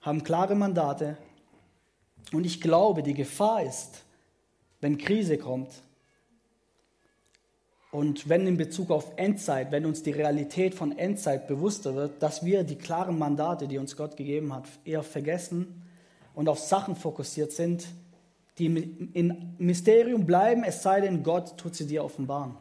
haben 0.00 0.24
klare 0.24 0.56
Mandate 0.56 1.18
und 2.32 2.44
ich 2.44 2.60
glaube, 2.60 3.04
die 3.04 3.14
Gefahr 3.14 3.62
ist, 3.62 4.02
wenn 4.82 4.98
Krise 4.98 5.38
kommt 5.38 5.70
und 7.92 8.28
wenn 8.28 8.46
in 8.46 8.56
Bezug 8.56 8.90
auf 8.90 9.12
Endzeit, 9.16 9.70
wenn 9.70 9.86
uns 9.86 10.02
die 10.02 10.10
Realität 10.10 10.74
von 10.74 10.98
Endzeit 10.98 11.46
bewusster 11.46 11.94
wird, 11.94 12.22
dass 12.22 12.44
wir 12.44 12.64
die 12.64 12.76
klaren 12.76 13.18
Mandate, 13.18 13.68
die 13.68 13.78
uns 13.78 13.96
Gott 13.96 14.16
gegeben 14.16 14.52
hat, 14.52 14.64
eher 14.84 15.02
vergessen 15.02 15.82
und 16.34 16.48
auf 16.48 16.58
Sachen 16.58 16.96
fokussiert 16.96 17.52
sind, 17.52 17.86
die 18.58 18.66
in 18.66 19.54
Mysterium 19.58 20.26
bleiben, 20.26 20.64
es 20.64 20.82
sei 20.82 21.00
denn, 21.00 21.22
Gott 21.22 21.56
tut 21.56 21.74
sie 21.74 21.86
dir 21.86 22.04
offenbaren. 22.04 22.56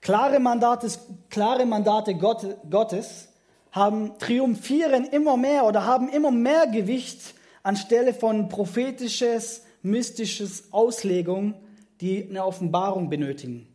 Klare 0.00 0.40
Mandate, 0.40 0.88
klare 1.28 1.66
Mandate 1.66 2.14
Gottes 2.14 3.28
haben 3.72 4.18
triumphieren 4.18 5.04
immer 5.04 5.36
mehr 5.36 5.64
oder 5.64 5.84
haben 5.84 6.08
immer 6.08 6.30
mehr 6.30 6.66
Gewicht 6.68 7.34
anstelle 7.62 8.14
von 8.14 8.48
prophetisches, 8.48 9.62
mystisches 9.82 10.72
Auslegung, 10.72 11.54
die 12.00 12.28
eine 12.28 12.44
Offenbarung 12.44 13.10
benötigen. 13.10 13.66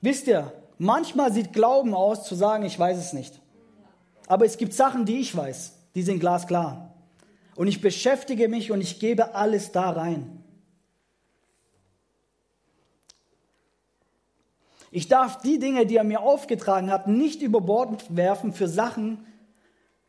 Wisst 0.00 0.26
ihr, 0.26 0.52
manchmal 0.78 1.32
sieht 1.32 1.52
Glauben 1.52 1.94
aus 1.94 2.24
zu 2.24 2.34
sagen, 2.34 2.64
ich 2.64 2.78
weiß 2.78 2.98
es 2.98 3.12
nicht. 3.14 3.40
Aber 4.26 4.44
es 4.44 4.58
gibt 4.58 4.74
Sachen, 4.74 5.06
die 5.06 5.20
ich 5.20 5.34
weiß, 5.34 5.72
die 5.94 6.02
sind 6.02 6.20
glasklar. 6.20 6.94
Und 7.56 7.68
ich 7.68 7.80
beschäftige 7.80 8.48
mich 8.48 8.70
und 8.70 8.80
ich 8.80 8.98
gebe 8.98 9.34
alles 9.34 9.72
da 9.72 9.90
rein. 9.90 10.44
Ich 14.90 15.08
darf 15.08 15.40
die 15.40 15.58
Dinge, 15.58 15.86
die 15.86 15.96
er 15.96 16.04
mir 16.04 16.20
aufgetragen 16.20 16.90
hat, 16.90 17.08
nicht 17.08 17.42
über 17.42 17.60
Bord 17.60 18.14
werfen 18.14 18.52
für 18.52 18.68
Sachen, 18.68 19.26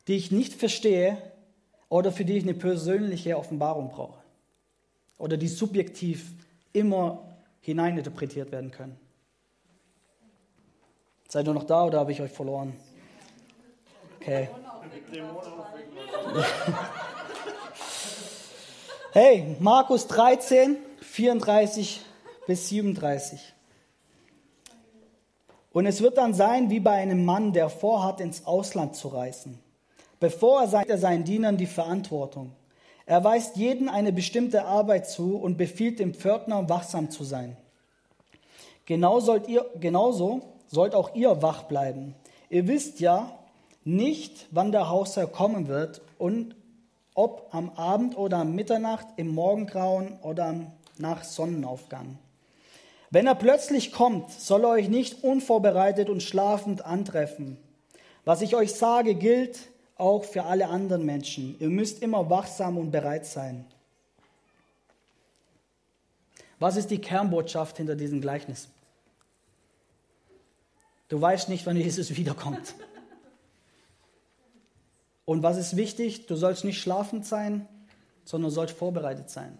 die 0.07 0.15
ich 0.15 0.31
nicht 0.31 0.53
verstehe 0.53 1.17
oder 1.89 2.11
für 2.11 2.25
die 2.25 2.37
ich 2.37 2.43
eine 2.43 2.53
persönliche 2.53 3.37
Offenbarung 3.37 3.89
brauche. 3.89 4.19
Oder 5.17 5.37
die 5.37 5.47
subjektiv 5.47 6.31
immer 6.73 7.23
hineininterpretiert 7.61 8.51
werden 8.51 8.71
können. 8.71 8.97
Seid 11.27 11.47
ihr 11.47 11.53
noch 11.53 11.63
da 11.63 11.85
oder 11.85 11.99
habe 11.99 12.11
ich 12.11 12.21
euch 12.21 12.31
verloren? 12.31 12.73
Okay. 14.19 14.49
Hey, 19.17 19.55
Markus 19.61 20.07
13, 20.07 20.75
34 20.99 22.01
bis 22.47 22.67
37. 22.67 23.53
Und 25.71 25.85
es 25.85 26.01
wird 26.01 26.17
dann 26.17 26.33
sein 26.33 26.69
wie 26.69 26.81
bei 26.81 26.95
einem 26.95 27.23
Mann, 27.23 27.53
der 27.53 27.69
vorhat, 27.69 28.19
ins 28.19 28.45
Ausland 28.45 28.97
zu 28.97 29.07
reisen. 29.07 29.63
Bevor 30.25 30.61
er 30.61 30.67
sagt 30.67 30.89
er 30.89 30.97
seinen 30.97 31.23
Dienern 31.23 31.55
die 31.55 31.67
Verantwortung. 31.67 32.51
Er 33.05 33.23
weist 33.23 33.57
jeden 33.57 33.89
eine 33.89 34.11
bestimmte 34.11 34.65
Arbeit 34.65 35.07
zu 35.07 35.37
und 35.37 35.55
befiehlt 35.55 35.99
dem 35.99 36.15
Pförtner, 36.15 36.67
wachsam 36.67 37.11
zu 37.11 37.23
sein. 37.23 37.55
Genau 38.87 39.19
sollt 39.19 39.47
ihr, 39.47 39.67
genauso 39.79 40.41
sollt 40.65 40.95
auch 40.95 41.13
ihr 41.13 41.43
wach 41.43 41.65
bleiben. 41.65 42.15
Ihr 42.49 42.67
wisst 42.67 42.99
ja 43.01 43.37
nicht, 43.83 44.47
wann 44.49 44.71
der 44.71 44.89
Hausherr 44.89 45.27
kommen 45.27 45.67
wird 45.67 46.01
und 46.17 46.55
ob 47.13 47.47
am 47.51 47.69
Abend 47.75 48.17
oder 48.17 48.37
am 48.37 48.55
Mitternacht, 48.55 49.05
im 49.17 49.27
Morgengrauen 49.27 50.17
oder 50.23 50.55
nach 50.97 51.23
Sonnenaufgang. 51.23 52.17
Wenn 53.11 53.27
er 53.27 53.35
plötzlich 53.35 53.91
kommt, 53.91 54.31
soll 54.31 54.63
er 54.63 54.69
euch 54.69 54.89
nicht 54.89 55.23
unvorbereitet 55.23 56.09
und 56.09 56.23
schlafend 56.23 56.83
antreffen. 56.83 57.57
Was 58.23 58.41
ich 58.41 58.55
euch 58.55 58.73
sage, 58.73 59.13
gilt 59.13 59.59
auch 59.97 60.23
für 60.23 60.43
alle 60.43 60.67
anderen 60.67 61.05
Menschen. 61.05 61.55
Ihr 61.59 61.69
müsst 61.69 62.01
immer 62.01 62.29
wachsam 62.29 62.77
und 62.77 62.91
bereit 62.91 63.25
sein. 63.25 63.65
Was 66.59 66.77
ist 66.77 66.91
die 66.91 66.99
Kernbotschaft 66.99 67.77
hinter 67.77 67.95
diesem 67.95 68.21
Gleichnis? 68.21 68.69
Du 71.07 71.21
weißt 71.21 71.49
nicht, 71.49 71.65
wann 71.65 71.77
Jesus 71.77 72.15
wiederkommt. 72.15 72.75
Und 75.25 75.41
was 75.43 75.57
ist 75.57 75.75
wichtig? 75.75 76.27
Du 76.27 76.35
sollst 76.35 76.63
nicht 76.65 76.79
schlafend 76.79 77.25
sein, 77.25 77.67
sondern 78.25 78.51
sollst 78.51 78.77
vorbereitet 78.77 79.29
sein. 79.29 79.57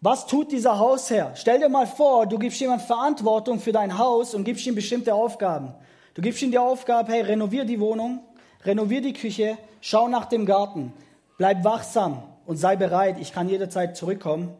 Was 0.00 0.26
tut 0.26 0.50
dieser 0.50 0.78
Hausherr? 0.78 1.32
Stell 1.36 1.60
dir 1.60 1.68
mal 1.68 1.86
vor, 1.86 2.26
du 2.26 2.38
gibst 2.38 2.58
jemand 2.60 2.82
Verantwortung 2.82 3.60
für 3.60 3.70
dein 3.70 3.98
Haus 3.98 4.34
und 4.34 4.42
gibst 4.42 4.66
ihm 4.66 4.74
bestimmte 4.74 5.14
Aufgaben. 5.14 5.74
Du 6.14 6.22
gibst 6.22 6.42
ihm 6.42 6.50
die 6.50 6.58
Aufgabe, 6.58 7.12
hey, 7.12 7.22
renovier 7.22 7.64
die 7.64 7.80
Wohnung, 7.80 8.20
renovier 8.64 9.00
die 9.00 9.14
Küche, 9.14 9.56
schau 9.80 10.08
nach 10.08 10.26
dem 10.26 10.46
Garten, 10.46 10.92
bleib 11.38 11.64
wachsam 11.64 12.22
und 12.46 12.56
sei 12.56 12.76
bereit, 12.76 13.16
ich 13.18 13.32
kann 13.32 13.48
jederzeit 13.48 13.96
zurückkommen. 13.96 14.54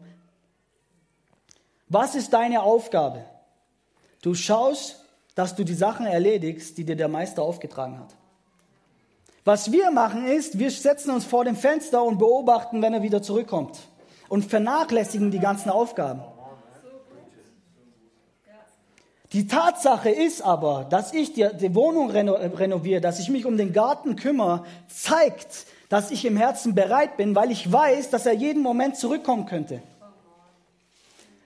Was 1.89 2.15
ist 2.15 2.33
deine 2.33 2.63
Aufgabe? 2.63 3.25
Du 4.21 4.33
schaust, 4.33 5.03
dass 5.35 5.55
du 5.55 5.63
die 5.63 5.73
Sachen 5.73 6.05
erledigst, 6.05 6.77
die 6.77 6.85
dir 6.85 6.95
der 6.95 7.07
Meister 7.07 7.43
aufgetragen 7.43 7.99
hat. 7.99 8.15
Was 9.45 9.71
wir 9.71 9.91
machen 9.91 10.25
ist, 10.25 10.57
wir 10.57 10.71
setzen 10.71 11.11
uns 11.11 11.25
vor 11.25 11.43
dem 11.43 11.55
Fenster 11.55 12.03
und 12.03 12.17
beobachten, 12.17 12.81
wenn 12.81 12.93
er 12.93 13.03
wieder 13.03 13.21
zurückkommt 13.21 13.77
und 14.29 14.45
vernachlässigen 14.45 15.31
die 15.31 15.39
ganzen 15.39 15.69
Aufgaben. 15.69 16.21
Die 19.33 19.47
Tatsache 19.47 20.11
ist 20.11 20.43
aber, 20.43 20.85
dass 20.87 21.11
ich 21.11 21.33
die, 21.33 21.49
die 21.59 21.73
Wohnung 21.73 22.11
reno, 22.11 22.33
renoviere, 22.33 23.01
dass 23.01 23.19
ich 23.19 23.29
mich 23.29 23.47
um 23.47 23.57
den 23.57 23.73
Garten 23.73 24.15
kümmere, 24.15 24.63
zeigt, 24.87 25.65
dass 25.89 26.11
ich 26.11 26.23
im 26.25 26.37
Herzen 26.37 26.75
bereit 26.75 27.17
bin, 27.17 27.35
weil 27.35 27.49
ich 27.49 27.71
weiß, 27.71 28.11
dass 28.11 28.27
er 28.27 28.33
jeden 28.33 28.61
Moment 28.61 28.95
zurückkommen 28.95 29.47
könnte. 29.47 29.81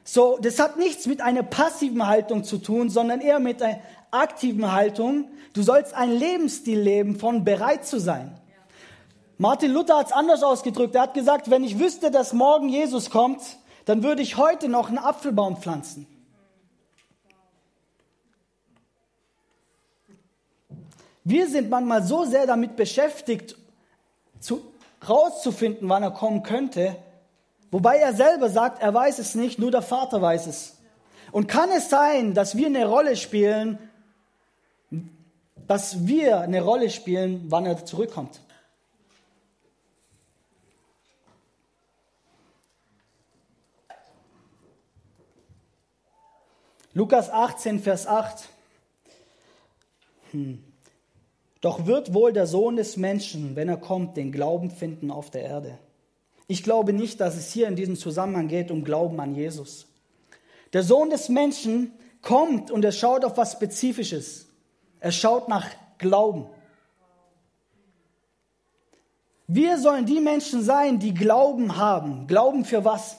So, 0.04 0.38
das 0.42 0.60
hat 0.60 0.78
nichts 0.78 1.06
mit 1.06 1.22
einer 1.22 1.44
passiven 1.44 2.08
Haltung 2.08 2.44
zu 2.44 2.58
tun, 2.58 2.90
sondern 2.90 3.22
eher 3.22 3.40
mit 3.40 3.62
einer 3.62 3.80
aktiven 4.12 4.74
Haltung. 4.74 5.30
Du 5.54 5.64
sollst 5.64 5.94
einen 5.94 6.18
Lebensstil 6.18 6.80
leben 6.80 7.18
von 7.18 7.46
bereit 7.46 7.86
zu 7.86 8.00
sein. 8.02 8.38
Martin 9.38 9.72
Luther 9.72 9.98
hat 9.98 10.08
es 10.08 10.12
anders 10.12 10.44
ausgedrückt. 10.44 10.96
Er 10.96 11.04
hat 11.04 11.14
gesagt, 11.14 11.50
wenn 11.50 11.64
ich 11.64 11.80
wüsste, 11.80 12.12
dass 12.12 12.34
morgen 12.34 12.68
Jesus 12.68 13.10
kommt, 13.10 13.42
dann 13.86 14.04
würde 14.04 14.22
ich 14.22 14.36
heute 14.36 14.68
noch 14.68 14.90
einen 14.90 14.98
Apfelbaum 14.98 15.58
pflanzen. 15.58 16.06
Wir 21.30 21.50
sind 21.50 21.70
manchmal 21.70 22.04
so 22.04 22.24
sehr 22.24 22.48
damit 22.48 22.78
beschäftigt, 22.78 23.58
zu, 24.40 24.62
rauszufinden, 25.10 25.90
wann 25.90 26.02
er 26.02 26.12
kommen 26.12 26.42
könnte, 26.42 26.96
wobei 27.70 27.98
er 27.98 28.14
selber 28.14 28.50
sagt, 28.50 28.82
er 28.82 28.94
weiß 28.94 29.20
es 29.20 29.36
nicht, 29.36 29.60
nur 29.60 29.70
der 29.70 29.82
Vater 29.82 30.22
weiß 30.22 30.48
es. 30.48 30.78
Und 31.34 31.48
kann 31.50 31.70
es 31.72 31.90
sein, 31.90 32.34
dass 32.34 32.56
wir 32.56 32.68
eine 32.68 32.86
Rolle 32.86 33.18
spielen, 33.18 33.78
dass 35.68 36.08
wir 36.08 36.40
eine 36.40 36.62
Rolle 36.62 36.90
spielen, 36.90 37.44
wann 37.50 37.66
er 37.66 37.86
zurückkommt? 37.86 38.40
Lukas 46.94 47.30
18, 47.30 47.82
Vers 47.82 48.08
8. 48.08 48.48
Hm. 50.32 50.67
Doch 51.62 51.86
wird 51.86 52.14
wohl 52.14 52.34
der 52.34 52.48
Sohn 52.48 52.76
des 52.76 52.98
Menschen, 52.98 53.56
wenn 53.56 53.70
er 53.70 53.78
kommt, 53.78 54.18
den 54.18 54.32
Glauben 54.32 54.70
finden 54.70 55.12
auf 55.12 55.32
der 55.32 55.44
Erde. 55.44 55.80
Ich 56.48 56.64
glaube 56.64 56.94
nicht, 56.94 57.20
dass 57.20 57.36
es 57.36 57.52
hier 57.52 57.68
in 57.68 57.76
diesem 57.76 57.96
Zusammenhang 57.96 58.48
geht 58.48 58.72
um 58.72 58.84
Glauben 58.84 59.20
an 59.20 59.36
Jesus. 59.36 59.88
Der 60.74 60.84
Sohn 60.84 61.10
des 61.10 61.30
Menschen 61.30 61.92
kommt 62.22 62.72
und 62.72 62.86
er 62.86 62.92
schaut 62.92 63.26
auf 63.26 63.38
was 63.38 63.54
Spezifisches. 63.54 64.48
Er 65.00 65.12
schaut 65.12 65.50
nach 65.50 65.68
Glauben. 65.98 66.48
Wir 69.48 69.78
sollen 69.78 70.06
die 70.06 70.20
Menschen 70.20 70.62
sein, 70.62 71.00
die 71.00 71.14
Glauben 71.14 71.78
haben. 71.78 72.28
Glauben 72.28 72.66
für 72.66 72.84
was? 72.84 73.18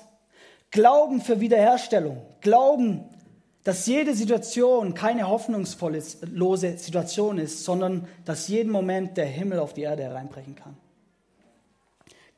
Glauben 0.70 1.20
für 1.22 1.40
Wiederherstellung. 1.40 2.22
Glauben 2.40 3.08
dass 3.68 3.84
jede 3.84 4.14
Situation 4.14 4.94
keine 4.94 5.28
hoffnungslose 5.28 6.78
Situation 6.78 7.36
ist, 7.36 7.64
sondern 7.64 8.08
dass 8.24 8.48
jeden 8.48 8.72
Moment 8.72 9.18
der 9.18 9.26
Himmel 9.26 9.58
auf 9.58 9.74
die 9.74 9.82
Erde 9.82 10.04
hereinbrechen 10.04 10.56
kann. 10.56 10.74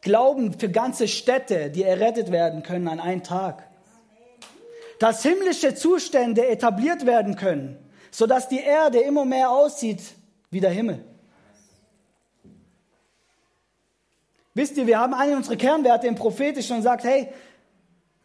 Glauben 0.00 0.58
für 0.58 0.68
ganze 0.68 1.06
Städte, 1.06 1.70
die 1.70 1.84
errettet 1.84 2.32
werden 2.32 2.64
können 2.64 2.88
an 2.88 2.98
einem 2.98 3.22
Tag. 3.22 3.62
Dass 4.98 5.22
himmlische 5.22 5.76
Zustände 5.76 6.48
etabliert 6.48 7.06
werden 7.06 7.36
können, 7.36 7.78
sodass 8.10 8.48
die 8.48 8.58
Erde 8.58 8.98
immer 8.98 9.24
mehr 9.24 9.50
aussieht 9.50 10.02
wie 10.50 10.58
der 10.58 10.70
Himmel. 10.70 11.04
Wisst 14.52 14.76
ihr, 14.76 14.88
wir 14.88 14.98
haben 14.98 15.14
einen 15.14 15.36
unserer 15.36 15.54
Kernwerte 15.54 16.08
im 16.08 16.16
Prophetischen 16.16 16.78
und 16.78 16.82
sagt, 16.82 17.04
hey, 17.04 17.28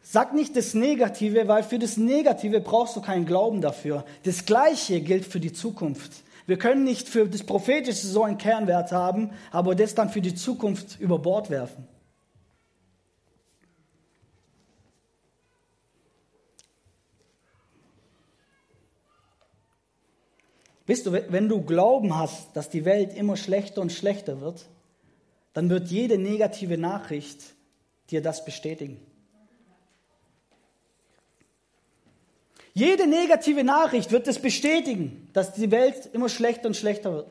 Sag 0.08 0.34
nicht 0.34 0.54
das 0.54 0.72
Negative, 0.72 1.48
weil 1.48 1.64
für 1.64 1.80
das 1.80 1.96
Negative 1.96 2.60
brauchst 2.60 2.94
du 2.94 3.00
keinen 3.00 3.26
Glauben 3.26 3.60
dafür. 3.60 4.04
Das 4.22 4.44
Gleiche 4.44 5.00
gilt 5.00 5.24
für 5.24 5.40
die 5.40 5.52
Zukunft. 5.52 6.22
Wir 6.46 6.58
können 6.58 6.84
nicht 6.84 7.08
für 7.08 7.26
das 7.28 7.42
Prophetische 7.42 8.06
so 8.06 8.22
einen 8.22 8.38
Kernwert 8.38 8.92
haben, 8.92 9.30
aber 9.50 9.74
das 9.74 9.96
dann 9.96 10.08
für 10.08 10.20
die 10.20 10.36
Zukunft 10.36 11.00
über 11.00 11.18
Bord 11.18 11.50
werfen. 11.50 11.88
Wisst 20.86 21.06
du, 21.06 21.12
wenn 21.14 21.48
du 21.48 21.62
Glauben 21.62 22.16
hast, 22.16 22.54
dass 22.54 22.70
die 22.70 22.84
Welt 22.84 23.12
immer 23.12 23.36
schlechter 23.36 23.80
und 23.80 23.90
schlechter 23.90 24.40
wird, 24.40 24.68
dann 25.52 25.68
wird 25.68 25.88
jede 25.88 26.16
negative 26.16 26.78
Nachricht 26.78 27.40
dir 28.12 28.22
das 28.22 28.44
bestätigen. 28.44 29.00
Jede 32.76 33.06
negative 33.06 33.64
Nachricht 33.64 34.12
wird 34.12 34.28
es 34.28 34.38
bestätigen, 34.38 35.30
dass 35.32 35.54
die 35.54 35.70
Welt 35.70 36.10
immer 36.12 36.28
schlechter 36.28 36.68
und 36.68 36.76
schlechter 36.76 37.10
wird. 37.10 37.30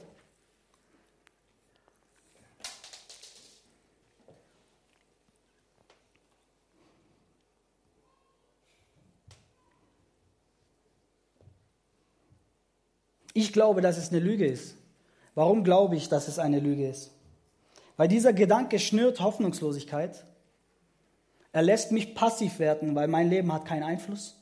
Ich 13.33 13.53
glaube, 13.53 13.81
dass 13.81 13.99
es 13.99 14.09
eine 14.09 14.21
Lüge 14.21 14.47
ist. 14.47 14.75
Warum 15.35 15.63
glaube 15.63 15.95
ich, 15.95 16.09
dass 16.09 16.27
es 16.27 16.39
eine 16.39 16.59
Lüge 16.59 16.89
ist? 16.89 17.11
Weil 17.97 18.07
dieser 18.07 18.33
Gedanke 18.33 18.79
schnürt 18.79 19.19
Hoffnungslosigkeit. 19.19 20.25
Er 21.51 21.61
lässt 21.61 21.91
mich 21.91 22.15
passiv 22.15 22.57
werden, 22.57 22.95
weil 22.95 23.07
mein 23.07 23.29
Leben 23.29 23.53
hat 23.53 23.65
keinen 23.65 23.83
Einfluss. 23.83 24.41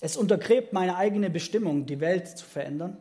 Es 0.00 0.16
untergräbt 0.16 0.72
meine 0.72 0.96
eigene 0.96 1.30
Bestimmung, 1.30 1.86
die 1.86 2.00
Welt 2.00 2.28
zu 2.28 2.44
verändern. 2.44 2.98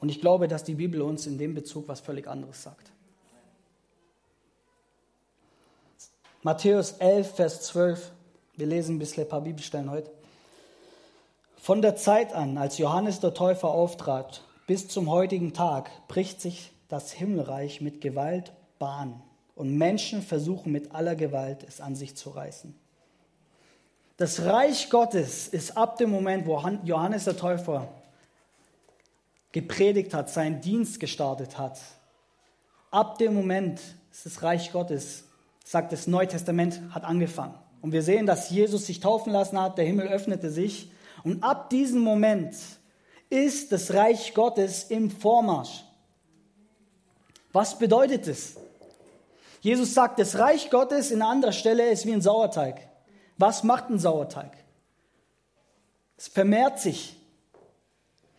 Und 0.00 0.08
ich 0.08 0.20
glaube, 0.20 0.48
dass 0.48 0.64
die 0.64 0.74
Bibel 0.74 1.02
uns 1.02 1.26
in 1.26 1.38
dem 1.38 1.54
Bezug 1.54 1.86
was 1.86 2.00
völlig 2.00 2.26
anderes 2.26 2.62
sagt. 2.62 2.90
Matthäus 6.42 6.92
11, 6.92 7.34
Vers 7.36 7.62
12. 7.62 8.10
Wir 8.56 8.66
lesen 8.66 8.96
ein 8.96 8.98
bisschen 8.98 9.22
ein 9.24 9.28
paar 9.28 9.42
Bibelstellen 9.42 9.90
heute. 9.90 10.10
Von 11.56 11.82
der 11.82 11.94
Zeit 11.94 12.32
an, 12.32 12.58
als 12.58 12.78
Johannes 12.78 13.20
der 13.20 13.34
Täufer 13.34 13.68
auftrat, 13.68 14.42
bis 14.66 14.88
zum 14.88 15.08
heutigen 15.08 15.52
Tag 15.52 15.90
bricht 16.08 16.40
sich 16.40 16.72
das 16.88 17.12
Himmelreich 17.12 17.80
mit 17.80 18.00
Gewalt 18.00 18.52
Bahn 18.80 19.22
und 19.62 19.78
Menschen 19.78 20.22
versuchen 20.22 20.72
mit 20.72 20.92
aller 20.92 21.14
Gewalt 21.14 21.62
es 21.62 21.80
an 21.80 21.94
sich 21.94 22.16
zu 22.16 22.30
reißen. 22.30 22.74
Das 24.16 24.44
Reich 24.44 24.90
Gottes 24.90 25.46
ist 25.46 25.76
ab 25.76 25.98
dem 25.98 26.10
Moment, 26.10 26.46
wo 26.46 26.60
Johannes 26.82 27.26
der 27.26 27.36
Täufer 27.36 27.86
gepredigt 29.52 30.14
hat, 30.14 30.30
seinen 30.30 30.60
Dienst 30.60 30.98
gestartet 30.98 31.58
hat, 31.58 31.78
ab 32.90 33.18
dem 33.18 33.34
Moment 33.34 33.80
ist 34.10 34.26
das 34.26 34.42
Reich 34.42 34.72
Gottes, 34.72 35.28
sagt 35.64 35.92
das 35.92 36.08
Neue 36.08 36.26
Testament, 36.26 36.80
hat 36.90 37.04
angefangen. 37.04 37.54
Und 37.82 37.92
wir 37.92 38.02
sehen, 38.02 38.26
dass 38.26 38.50
Jesus 38.50 38.86
sich 38.86 38.98
taufen 38.98 39.32
lassen 39.32 39.60
hat, 39.60 39.78
der 39.78 39.84
Himmel 39.84 40.08
öffnete 40.08 40.50
sich. 40.50 40.90
Und 41.22 41.44
ab 41.44 41.70
diesem 41.70 42.00
Moment 42.00 42.56
ist 43.30 43.70
das 43.70 43.94
Reich 43.94 44.34
Gottes 44.34 44.82
im 44.90 45.08
Vormarsch. 45.08 45.84
Was 47.52 47.78
bedeutet 47.78 48.26
es? 48.26 48.56
Jesus 49.62 49.94
sagt, 49.94 50.18
das 50.18 50.38
Reich 50.38 50.70
Gottes 50.70 51.12
in 51.12 51.22
anderer 51.22 51.52
Stelle 51.52 51.88
ist 51.88 52.04
wie 52.04 52.12
ein 52.12 52.20
Sauerteig. 52.20 52.88
Was 53.38 53.62
macht 53.62 53.90
ein 53.90 53.98
Sauerteig? 54.00 54.52
Es 56.18 56.26
vermehrt 56.26 56.80
sich. 56.80 57.16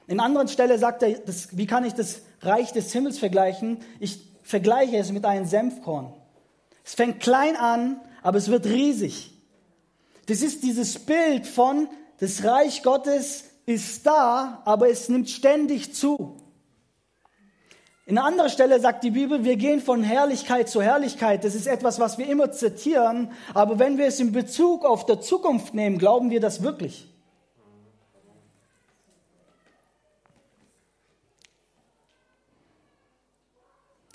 In 0.05 0.19
anderen 0.19 0.49
Stelle 0.49 0.77
sagt 0.77 1.01
er, 1.01 1.13
das, 1.19 1.55
wie 1.55 1.65
kann 1.65 1.85
ich 1.85 1.93
das 1.93 2.21
Reich 2.41 2.73
des 2.73 2.91
Himmels 2.91 3.19
vergleichen? 3.19 3.79
Ich 4.01 4.19
vergleiche 4.43 4.97
es 4.97 5.13
mit 5.13 5.23
einem 5.23 5.45
Senfkorn. 5.45 6.13
Es 6.83 6.93
fängt 6.93 7.21
klein 7.21 7.55
an, 7.55 8.01
aber 8.21 8.37
es 8.37 8.49
wird 8.49 8.65
riesig. 8.65 9.31
Das 10.25 10.41
ist 10.41 10.61
dieses 10.61 10.99
Bild 10.99 11.47
von, 11.47 11.87
das 12.19 12.43
Reich 12.43 12.83
Gottes 12.83 13.45
ist 13.65 14.05
da, 14.05 14.61
aber 14.65 14.89
es 14.89 15.07
nimmt 15.07 15.29
ständig 15.29 15.95
zu. 15.95 16.42
In 18.05 18.17
einer 18.17 18.27
anderen 18.27 18.49
Stelle 18.49 18.81
sagt 18.81 19.03
die 19.05 19.11
Bibel, 19.11 19.45
wir 19.45 19.55
gehen 19.55 19.79
von 19.79 20.03
Herrlichkeit 20.03 20.67
zu 20.67 20.81
Herrlichkeit. 20.81 21.45
Das 21.45 21.55
ist 21.55 21.67
etwas, 21.67 21.99
was 21.99 22.17
wir 22.17 22.27
immer 22.27 22.51
zitieren. 22.51 23.31
Aber 23.53 23.79
wenn 23.79 23.97
wir 23.97 24.07
es 24.07 24.19
in 24.19 24.33
Bezug 24.33 24.83
auf 24.83 25.05
der 25.05 25.21
Zukunft 25.21 25.73
nehmen, 25.73 25.97
glauben 25.97 26.29
wir 26.29 26.41
das 26.41 26.63
wirklich. 26.63 27.07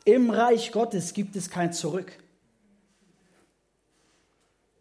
Im 0.05 0.31
Reich 0.31 0.73
Gottes 0.73 1.15
gibt 1.15 1.37
es 1.37 1.51
kein 1.51 1.73
Zurück. 1.73 2.13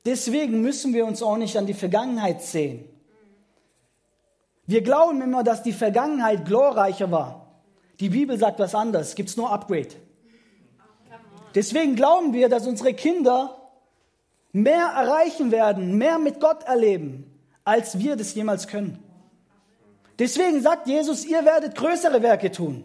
Deswegen 0.05 0.61
müssen 0.61 0.93
wir 0.93 1.05
uns 1.05 1.21
auch 1.21 1.35
nicht 1.37 1.57
an 1.57 1.65
die 1.65 1.73
Vergangenheit 1.73 2.41
sehen. 2.41 2.85
Wir 4.65 4.81
glauben 4.81 5.21
immer, 5.21 5.43
dass 5.43 5.63
die 5.63 5.73
Vergangenheit 5.73 6.45
glorreicher 6.45 7.09
war. 7.11 7.46
Die 7.99 8.09
Bibel 8.09 8.37
sagt 8.37 8.59
was 8.59 8.75
anderes, 8.75 9.15
gibt 9.15 9.29
es 9.29 9.37
nur 9.37 9.51
Upgrade. 9.51 9.89
Deswegen 11.55 11.95
glauben 11.95 12.33
wir, 12.33 12.49
dass 12.49 12.67
unsere 12.67 12.93
Kinder 12.93 13.57
mehr 14.51 14.85
erreichen 14.85 15.51
werden, 15.51 15.97
mehr 15.97 16.19
mit 16.19 16.39
Gott 16.39 16.63
erleben, 16.63 17.31
als 17.63 17.99
wir 17.99 18.15
das 18.15 18.35
jemals 18.35 18.67
können. 18.67 19.03
Deswegen 20.19 20.61
sagt 20.61 20.87
Jesus, 20.87 21.25
ihr 21.25 21.45
werdet 21.45 21.75
größere 21.75 22.21
Werke 22.21 22.51
tun. 22.51 22.83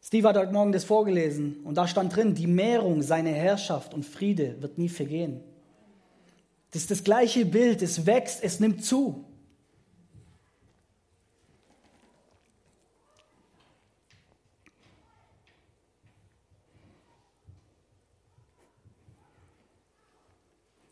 Steve 0.00 0.28
hat 0.28 0.36
heute 0.36 0.52
Morgen 0.52 0.72
das 0.72 0.84
vorgelesen 0.84 1.60
und 1.64 1.76
da 1.76 1.88
stand 1.88 2.14
drin, 2.14 2.34
die 2.34 2.46
Mehrung, 2.46 3.02
seine 3.02 3.30
Herrschaft 3.30 3.94
und 3.94 4.04
Friede 4.04 4.60
wird 4.60 4.76
nie 4.76 4.90
vergehen. 4.90 5.42
Das 6.72 6.82
ist 6.82 6.90
das 6.90 7.04
gleiche 7.04 7.44
Bild, 7.44 7.82
es 7.82 8.06
wächst, 8.06 8.42
es 8.42 8.58
nimmt 8.58 8.84
zu. 8.84 9.26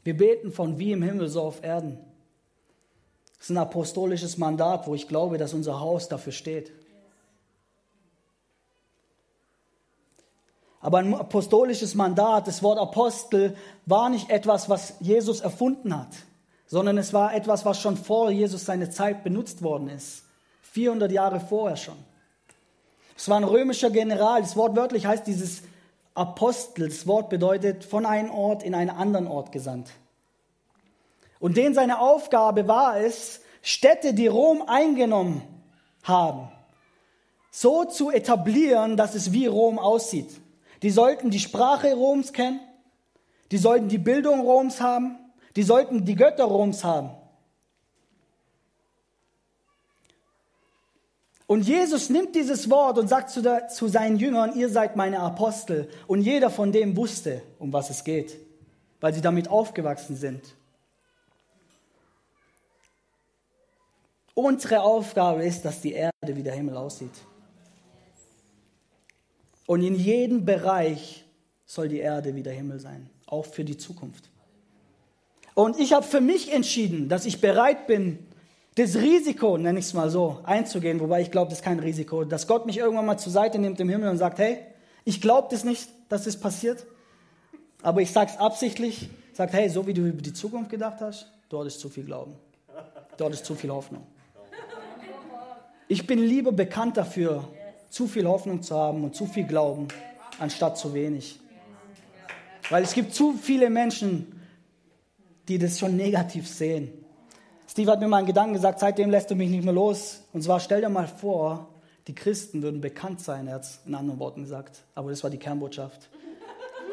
Wir 0.05 0.17
beten 0.17 0.53
von 0.53 0.79
wie 0.79 0.93
im 0.93 1.03
Himmel, 1.03 1.29
so 1.29 1.43
auf 1.43 1.63
Erden. 1.63 1.99
Das 3.39 3.47
ist 3.47 3.51
ein 3.51 3.59
apostolisches 3.59 4.37
Mandat, 4.37 4.87
wo 4.87 4.95
ich 4.95 5.09
glaube, 5.09 5.39
dass 5.39 5.55
unser 5.55 5.81
Haus 5.81 6.09
dafür 6.09 6.33
steht. 6.33 6.73
Aber 10.81 10.99
ein 10.99 11.15
apostolisches 11.15 11.95
Mandat, 11.95 12.49
das 12.49 12.63
Wort 12.63 12.79
Apostel, 12.79 13.57
war 13.87 14.09
nicht 14.09 14.31
etwas, 14.31 14.69
was 14.69 14.95
Jesus 15.01 15.41
erfunden 15.41 15.97
hat, 15.97 16.09
sondern 16.67 16.97
es 16.97 17.13
war 17.13 17.35
etwas, 17.35 17.65
was 17.67 17.81
schon 17.81 17.97
vor 17.97 18.31
Jesus 18.31 18.65
seine 18.65 18.91
Zeit 18.91 19.23
benutzt 19.23 19.63
worden 19.63 19.91
ist. 19.91 20.25
400 20.73 21.13
Jahre 21.13 21.41
vorher 21.41 21.77
schon. 21.77 21.97
Es 23.17 23.29
war 23.29 23.37
ein 23.37 23.45
römischer 23.45 23.91
General. 23.91 24.41
Das 24.41 24.57
Wort 24.57 24.77
wörtlich 24.77 25.05
heißt 25.05 25.27
dieses 25.27 25.63
Apostel. 26.15 26.89
Das 26.89 27.07
Wort 27.07 27.29
bedeutet 27.29 27.85
von 27.85 28.07
einem 28.07 28.31
Ort 28.31 28.63
in 28.63 28.75
einen 28.75 28.91
anderen 28.91 29.27
Ort 29.27 29.53
gesandt. 29.53 29.91
Und 31.39 31.57
den 31.57 31.75
seine 31.75 32.01
Aufgabe 32.01 32.69
war 32.69 32.99
es, 32.99 33.41
Städte, 33.63 34.15
die 34.15 34.27
Rom 34.27 34.63
eingenommen 34.67 35.43
haben, 36.03 36.49
so 37.51 37.85
zu 37.85 38.11
etablieren, 38.11 38.97
dass 38.97 39.15
es 39.15 39.33
wie 39.33 39.47
Rom 39.47 39.79
aussieht. 39.79 40.40
Die 40.83 40.91
sollten 40.91 41.31
die 41.31 41.41
Sprache 41.41 41.95
Roms 41.95 42.33
kennen, 42.33 42.61
die 43.51 43.59
sollten 43.59 43.89
die 43.89 43.99
Bildung 43.99 44.41
Roms 44.41 44.81
haben, 44.81 45.19
die 45.57 45.63
sollten 45.63 46.05
die 46.05 46.15
Götter 46.15 46.45
Roms 46.45 46.85
haben. 46.85 47.11
Und 51.51 51.63
Jesus 51.63 52.11
nimmt 52.11 52.37
dieses 52.37 52.71
Wort 52.71 52.97
und 52.97 53.09
sagt 53.09 53.31
zu, 53.31 53.43
der, 53.43 53.67
zu, 53.67 53.89
seinen 53.89 54.19
Jüngern, 54.19 54.55
ihr 54.55 54.69
seid 54.69 54.95
meine 54.95 55.19
Apostel. 55.19 55.89
Und 56.07 56.23
jeder 56.23 56.49
von 56.49 56.71
dem 56.71 56.97
wusste, 56.97 57.43
um 57.59 57.73
was 57.73 57.91
es 57.91 58.05
geht, 58.05 58.37
weil 59.01 59.13
sie 59.13 59.21
damit 59.21 59.49
aufgewachsen 59.49 60.15
sind. 60.15 60.55
Unsere 64.35 64.81
Aufgabe 64.83 65.45
ist, 65.45 65.65
dass 65.65 65.81
die 65.81 65.93
Erde 65.93 66.13
wie 66.23 66.45
der 66.45 66.55
Himmel 66.55 66.77
aussieht. 66.77 67.11
Und 69.71 69.85
in 69.85 69.95
jedem 69.95 70.45
Bereich 70.45 71.25
soll 71.65 71.87
die 71.87 72.01
Erde 72.01 72.35
wie 72.35 72.43
der 72.43 72.53
Himmel 72.53 72.81
sein, 72.81 73.09
auch 73.27 73.45
für 73.45 73.63
die 73.63 73.77
Zukunft. 73.77 74.29
Und 75.55 75.79
ich 75.79 75.93
habe 75.93 76.05
für 76.05 76.21
mich 76.21 76.53
entschieden, 76.53 77.09
dass 77.09 77.25
ich 77.25 77.41
bereit 77.41 77.87
bin, 77.87 78.19
das 78.75 78.97
Risiko, 78.97 79.57
nenne 79.59 79.79
ich 79.79 79.85
es 79.85 79.95
mal 79.95 80.11
so, 80.11 80.41
einzugehen, 80.43 80.99
wobei 80.99 81.21
ich 81.21 81.31
glaube, 81.31 81.51
das 81.51 81.61
ist 81.61 81.65
kein 81.65 81.79
Risiko, 81.79 82.25
dass 82.25 82.49
Gott 82.49 82.67
mich 82.67 82.79
irgendwann 82.79 83.07
mal 83.07 83.17
zur 83.19 83.31
Seite 83.31 83.61
nimmt 83.61 83.79
im 83.79 83.89
Himmel 83.89 84.09
und 84.09 84.19
sagt, 84.19 84.41
hey, 84.41 84.59
ich 85.05 85.21
glaube 85.21 85.47
das 85.53 85.63
nicht, 85.63 85.89
dass 86.09 86.25
das 86.25 86.37
passiert, 86.37 86.85
aber 87.81 88.03
ich 88.03 88.11
sage 88.11 88.33
es 88.35 88.41
absichtlich, 88.41 89.09
sagt, 89.35 89.53
hey, 89.53 89.69
so 89.69 89.87
wie 89.87 89.95
du 89.95 90.05
über 90.05 90.21
die 90.21 90.33
Zukunft 90.33 90.73
gedacht 90.73 91.01
hast, 91.01 91.31
dort 91.49 91.69
ist 91.69 91.79
zu 91.79 91.89
viel 91.89 92.07
Glauben, 92.07 92.35
dort 93.17 93.35
ist 93.35 93.45
zu 93.45 93.55
viel 93.55 93.71
Hoffnung. 93.71 94.05
Ich 95.87 96.09
bin 96.09 96.19
lieber 96.19 96.51
bekannt 96.51 96.97
dafür, 96.97 97.49
zu 97.91 98.07
viel 98.07 98.27
Hoffnung 98.27 98.63
zu 98.63 98.75
haben 98.75 99.05
und 99.05 99.15
zu 99.15 99.27
viel 99.27 99.45
Glauben, 99.45 99.89
anstatt 100.39 100.79
zu 100.79 100.95
wenig. 100.95 101.39
Weil 102.71 102.85
es 102.85 102.95
gibt 102.95 103.13
zu 103.13 103.35
viele 103.35 103.69
Menschen, 103.69 104.41
die 105.49 105.59
das 105.59 105.79
schon 105.79 105.97
negativ 105.97 106.49
sehen. 106.49 106.93
Steve 107.69 107.91
hat 107.91 108.01
mir 108.01 108.09
mal 108.09 108.19
einen 108.19 108.27
Gedanken 108.27 108.55
gesagt, 108.55 108.81
seitdem 108.81 109.11
lässt 109.11 109.31
du 109.31 109.35
mich 109.35 109.51
nicht 109.51 109.65
mehr 109.65 109.75
los. 109.75 110.23
Und 110.33 110.43
zwar 110.43 110.61
stell 110.61 110.81
dir 110.81 110.89
mal 110.89 111.09
vor, 111.09 111.69
die 112.07 112.15
Christen 112.15 112.63
würden 112.63 112.81
bekannt 112.81 113.21
sein, 113.21 113.47
er 113.47 113.55
hat 113.55 113.63
es 113.63 113.81
in 113.87 113.95
anderen 113.95 114.19
Worten 114.19 114.43
gesagt, 114.43 114.83
aber 114.95 115.11
das 115.11 115.23
war 115.23 115.31
die 115.31 115.39
Kernbotschaft. 115.39 116.09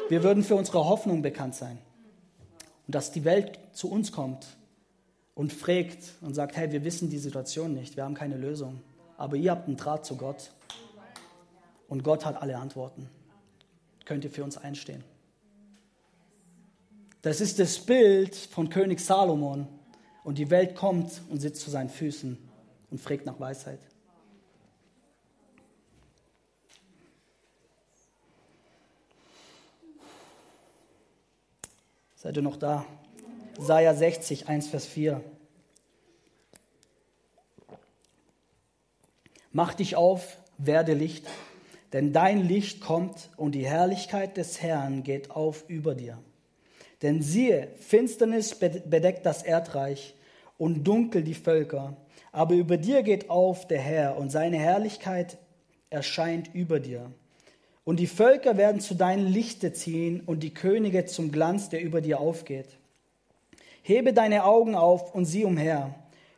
Wir 0.08 0.22
würden 0.22 0.44
für 0.44 0.54
unsere 0.54 0.84
Hoffnung 0.84 1.22
bekannt 1.22 1.54
sein. 1.54 1.78
Und 2.86 2.94
dass 2.94 3.10
die 3.12 3.24
Welt 3.24 3.58
zu 3.72 3.90
uns 3.90 4.12
kommt 4.12 4.46
und 5.34 5.52
fragt 5.52 6.14
und 6.20 6.34
sagt, 6.34 6.56
hey, 6.56 6.72
wir 6.72 6.84
wissen 6.84 7.10
die 7.10 7.18
Situation 7.18 7.74
nicht, 7.74 7.96
wir 7.96 8.04
haben 8.04 8.14
keine 8.14 8.36
Lösung, 8.36 8.80
aber 9.16 9.36
ihr 9.36 9.50
habt 9.50 9.68
einen 9.68 9.76
Draht 9.76 10.06
zu 10.06 10.16
Gott. 10.16 10.50
Und 11.88 12.04
Gott 12.04 12.24
hat 12.24 12.40
alle 12.40 12.58
Antworten. 12.58 13.08
Könnt 14.04 14.24
ihr 14.24 14.30
für 14.30 14.44
uns 14.44 14.56
einstehen? 14.56 15.02
Das 17.22 17.40
ist 17.40 17.58
das 17.58 17.78
Bild 17.78 18.36
von 18.36 18.70
König 18.70 19.00
Salomon. 19.00 19.66
Und 20.22 20.38
die 20.38 20.50
Welt 20.50 20.74
kommt 20.74 21.22
und 21.30 21.40
sitzt 21.40 21.62
zu 21.62 21.70
seinen 21.70 21.88
Füßen 21.88 22.38
und 22.90 23.00
fragt 23.00 23.24
nach 23.24 23.40
Weisheit. 23.40 23.80
Seid 32.16 32.36
ihr 32.36 32.42
noch 32.42 32.56
da? 32.56 32.84
Jesaja 33.58 33.94
60, 33.94 34.48
1, 34.48 34.68
Vers 34.68 34.86
4. 34.86 35.22
Mach 39.52 39.72
dich 39.72 39.96
auf, 39.96 40.36
werde 40.58 40.94
Licht 40.94 41.26
denn 41.92 42.12
dein 42.12 42.46
Licht 42.46 42.80
kommt 42.80 43.30
und 43.36 43.54
die 43.54 43.66
Herrlichkeit 43.66 44.36
des 44.36 44.62
Herrn 44.62 45.02
geht 45.02 45.30
auf 45.30 45.64
über 45.68 45.94
dir. 45.94 46.18
Denn 47.02 47.22
siehe, 47.22 47.68
Finsternis 47.78 48.54
bedeckt 48.56 49.24
das 49.24 49.42
Erdreich 49.42 50.14
und 50.58 50.84
dunkel 50.84 51.22
die 51.22 51.34
Völker. 51.34 51.96
Aber 52.32 52.54
über 52.54 52.76
dir 52.76 53.02
geht 53.02 53.30
auf 53.30 53.66
der 53.66 53.80
Herr 53.80 54.16
und 54.18 54.30
seine 54.30 54.58
Herrlichkeit 54.58 55.38
erscheint 55.90 56.54
über 56.54 56.80
dir. 56.80 57.10
Und 57.84 58.00
die 58.00 58.06
Völker 58.06 58.58
werden 58.58 58.82
zu 58.82 58.94
deinem 58.94 59.26
Lichte 59.26 59.72
ziehen 59.72 60.20
und 60.20 60.42
die 60.42 60.52
Könige 60.52 61.06
zum 61.06 61.32
Glanz, 61.32 61.70
der 61.70 61.80
über 61.80 62.02
dir 62.02 62.20
aufgeht. 62.20 62.66
Hebe 63.82 64.12
deine 64.12 64.44
Augen 64.44 64.74
auf 64.74 65.14
und 65.14 65.24
sieh 65.24 65.44
umher. 65.44 65.94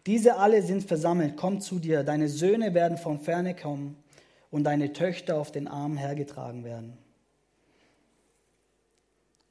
Diese 0.07 0.37
alle 0.37 0.63
sind 0.63 0.85
versammelt. 0.85 1.37
Komm 1.37 1.61
zu 1.61 1.81
dir. 1.81 2.05
Deine 2.05 2.29
Söhne 2.29 2.73
werden 2.75 2.99
von 2.99 3.19
ferne 3.19 3.57
kommen 3.57 4.00
und 4.51 4.65
deine 4.65 4.93
Töchter 4.93 5.37
auf 5.37 5.53
den 5.53 5.69
Arm 5.69 5.97
hergetragen 5.97 6.65
werden. 6.65 6.99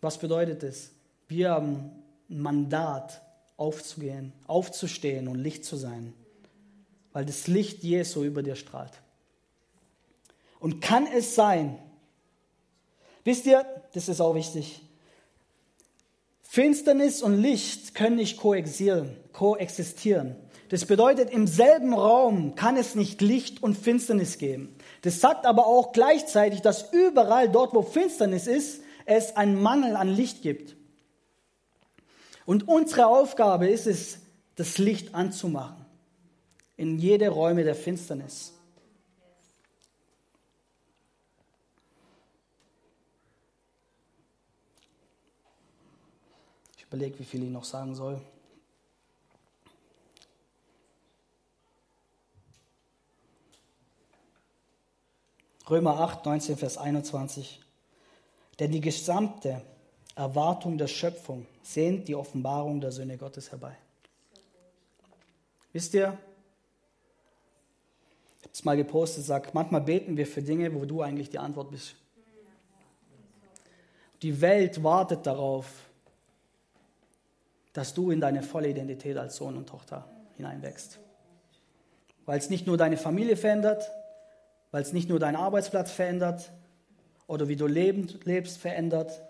Was 0.02 0.18
bedeutet 0.18 0.64
es? 0.64 0.92
Wir 1.28 1.52
haben 1.52 1.92
ein 2.30 2.42
Mandat, 2.42 3.22
aufzugehen, 3.58 4.32
aufzustehen 4.48 5.28
und 5.28 5.36
Licht 5.36 5.66
zu 5.66 5.76
sein, 5.76 6.14
weil 7.12 7.26
das 7.26 7.48
Licht 7.48 7.84
Jesu 7.84 8.24
über 8.24 8.42
dir 8.42 8.56
strahlt. 8.56 8.94
Und 10.60 10.82
kann 10.82 11.08
es 11.08 11.36
sein, 11.36 11.78
wisst 13.24 13.46
ihr, 13.46 13.66
das 13.94 14.08
ist 14.08 14.22
auch 14.22 14.36
wichtig, 14.36 14.82
Finsternis 16.42 17.22
und 17.22 17.40
Licht 17.40 17.94
können 17.94 18.16
nicht 18.16 18.38
koexistieren. 18.38 19.16
Das 20.70 20.86
bedeutet, 20.86 21.32
im 21.32 21.48
selben 21.48 21.94
Raum 21.96 22.54
kann 22.54 22.78
es 22.78 22.94
nicht 22.94 23.22
Licht 23.22 23.64
und 23.64 23.76
Finsternis 23.76 24.38
geben. 24.38 24.76
Das 25.02 25.20
sagt 25.20 25.48
aber 25.48 25.66
auch 25.66 25.94
gleichzeitig, 25.94 26.62
dass 26.62 26.94
überall 26.94 27.50
dort, 27.50 27.74
wo 27.74 27.82
Finsternis 27.82 28.46
ist, 28.46 28.84
es 29.06 29.36
einen 29.36 29.60
Mangel 29.60 29.96
an 29.96 30.08
Licht 30.08 30.44
gibt. 30.44 30.76
Und 32.46 32.68
unsere 32.68 33.08
Aufgabe 33.08 33.68
ist 33.68 33.88
es, 33.88 34.20
das 34.56 34.78
Licht 34.78 35.16
anzumachen 35.16 35.86
in 36.78 37.00
jede 37.00 37.30
Räume 37.30 37.64
der 37.64 37.76
Finsternis. 37.76 38.54
Ich 46.78 46.84
überlege, 46.84 47.18
wie 47.20 47.24
viel 47.24 47.44
ich 47.44 47.50
noch 47.50 47.64
sagen 47.64 47.96
soll. 47.96 48.22
Römer 55.70 56.00
8, 56.00 56.26
19, 56.26 56.58
Vers 56.58 56.78
21. 56.78 57.60
Denn 58.60 58.72
die 58.72 58.82
gesamte 58.82 59.62
Erwartung 60.16 60.78
der 60.78 60.88
Schöpfung 60.88 61.46
sehnt 61.62 62.08
die 62.08 62.16
Offenbarung 62.16 62.82
der 62.82 62.92
Söhne 62.92 63.18
Gottes 63.18 63.52
herbei. 63.52 63.76
Wisst 65.72 65.94
ihr, 65.94 66.18
ich 68.40 68.46
habe 68.46 68.54
es 68.54 68.66
mal 68.66 68.78
gepostet, 68.78 69.26
sag, 69.26 69.54
manchmal 69.54 69.82
beten 69.82 70.18
wir 70.18 70.26
für 70.26 70.42
Dinge, 70.42 70.74
wo 70.74 70.86
du 70.86 71.02
eigentlich 71.02 71.30
die 71.30 71.38
Antwort 71.38 71.72
bist. 71.72 71.96
Die 74.22 74.42
Welt 74.42 74.84
wartet 74.84 75.26
darauf, 75.26 75.68
dass 77.74 77.94
du 77.94 78.12
in 78.12 78.20
deine 78.20 78.42
volle 78.42 78.70
Identität 78.70 79.16
als 79.16 79.36
Sohn 79.36 79.56
und 79.56 79.70
Tochter 79.70 80.10
hineinwächst. 80.36 81.00
Weil 82.26 82.40
es 82.40 82.50
nicht 82.50 82.68
nur 82.68 82.78
deine 82.78 82.98
Familie 82.98 83.38
verändert, 83.38 83.90
weil 84.72 84.82
es 84.82 84.94
nicht 84.94 85.10
nur 85.10 85.20
deinen 85.20 85.36
Arbeitsplatz 85.36 85.92
verändert 85.92 86.52
oder 87.28 87.48
wie 87.48 87.56
du 87.56 87.68
lebend, 87.68 88.26
lebst 88.26 88.58
verändert, 88.58 89.22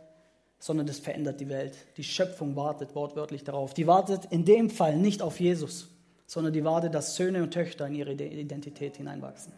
sondern 0.60 0.88
das 0.88 1.00
verändert 1.00 1.40
die 1.40 1.50
Welt. 1.50 1.74
Die 1.98 2.04
Schöpfung 2.04 2.56
wartet 2.56 2.96
wortwörtlich 2.96 3.44
darauf. 3.44 3.74
Die 3.74 3.88
wartet 3.88 4.26
in 4.30 4.44
dem 4.46 4.70
Fall 4.70 4.98
nicht 4.98 5.22
auf 5.22 5.40
Jesus, 5.40 5.88
sondern 6.26 6.54
die 6.54 6.64
wartet, 6.64 6.94
dass 6.94 7.16
Söhne 7.16 7.42
und 7.42 7.52
Töchter 7.52 7.88
in 7.88 7.96
ihre 7.96 8.12
Identität 8.12 8.98
hineinwachsen. 8.98 9.54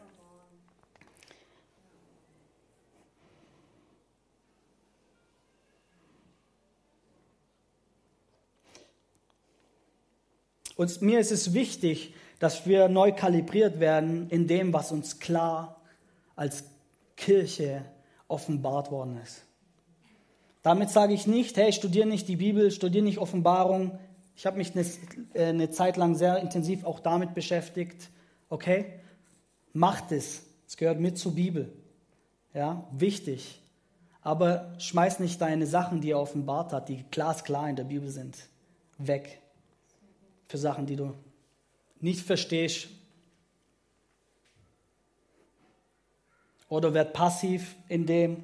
Und 10.75 11.01
mir 11.01 11.19
ist 11.19 11.31
es 11.31 11.53
wichtig, 11.53 12.15
dass 12.41 12.65
wir 12.65 12.89
neu 12.89 13.11
kalibriert 13.11 13.79
werden 13.79 14.27
in 14.31 14.47
dem, 14.47 14.73
was 14.73 14.91
uns 14.91 15.19
klar 15.19 15.79
als 16.35 16.63
Kirche 17.15 17.85
offenbart 18.27 18.89
worden 18.89 19.17
ist. 19.21 19.43
Damit 20.63 20.89
sage 20.89 21.13
ich 21.13 21.27
nicht, 21.27 21.55
hey, 21.55 21.71
studiere 21.71 22.07
nicht 22.07 22.27
die 22.27 22.37
Bibel, 22.37 22.71
studiere 22.71 23.03
nicht 23.03 23.19
Offenbarung. 23.19 23.99
Ich 24.35 24.47
habe 24.47 24.57
mich 24.57 24.71
eine, 24.75 24.83
äh, 25.35 25.49
eine 25.49 25.69
Zeit 25.69 25.97
lang 25.97 26.15
sehr 26.15 26.39
intensiv 26.39 26.83
auch 26.83 26.99
damit 26.99 27.35
beschäftigt. 27.35 28.09
Okay, 28.49 28.85
macht 29.71 30.11
es. 30.11 30.41
Es 30.67 30.77
gehört 30.77 30.99
mit 30.99 31.19
zur 31.19 31.35
Bibel. 31.35 31.71
Ja, 32.55 32.87
wichtig. 32.91 33.61
Aber 34.23 34.73
schmeiß 34.79 35.19
nicht 35.19 35.39
deine 35.41 35.67
Sachen, 35.67 36.01
die 36.01 36.09
er 36.09 36.19
offenbart 36.19 36.73
hat, 36.73 36.89
die 36.89 37.05
glasklar 37.11 37.69
in 37.69 37.75
der 37.75 37.83
Bibel 37.83 38.09
sind, 38.09 38.35
weg. 38.97 39.41
Für 40.47 40.57
Sachen, 40.57 40.87
die 40.87 40.95
du 40.95 41.13
nicht 42.01 42.25
verstehst. 42.25 42.87
Oder 46.69 46.93
werd 46.93 47.13
passiv 47.13 47.75
in 47.87 48.05
dem. 48.05 48.43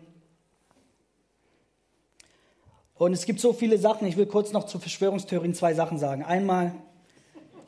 Und 2.96 3.14
es 3.14 3.26
gibt 3.26 3.40
so 3.40 3.54
viele 3.54 3.78
Sachen. 3.78 4.08
Ich 4.08 4.18
will 4.18 4.26
kurz 4.26 4.52
noch 4.52 4.66
zur 4.66 4.82
Verschwörungstheorien 4.82 5.54
zwei 5.54 5.74
Sachen 5.74 6.00
sagen. 6.00 6.24
Einmal, 6.24 6.74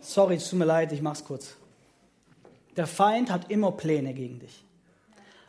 sorry, 0.02 0.36
es 0.36 0.50
tut 0.50 0.60
mir 0.60 0.66
leid, 0.66 0.92
ich 0.92 1.02
mach's 1.02 1.24
kurz. 1.24 1.56
Der 2.76 2.88
Feind 2.88 3.32
hat 3.32 3.52
immer 3.52 3.72
Pläne 3.72 4.14
gegen 4.14 4.40
dich. 4.40 4.64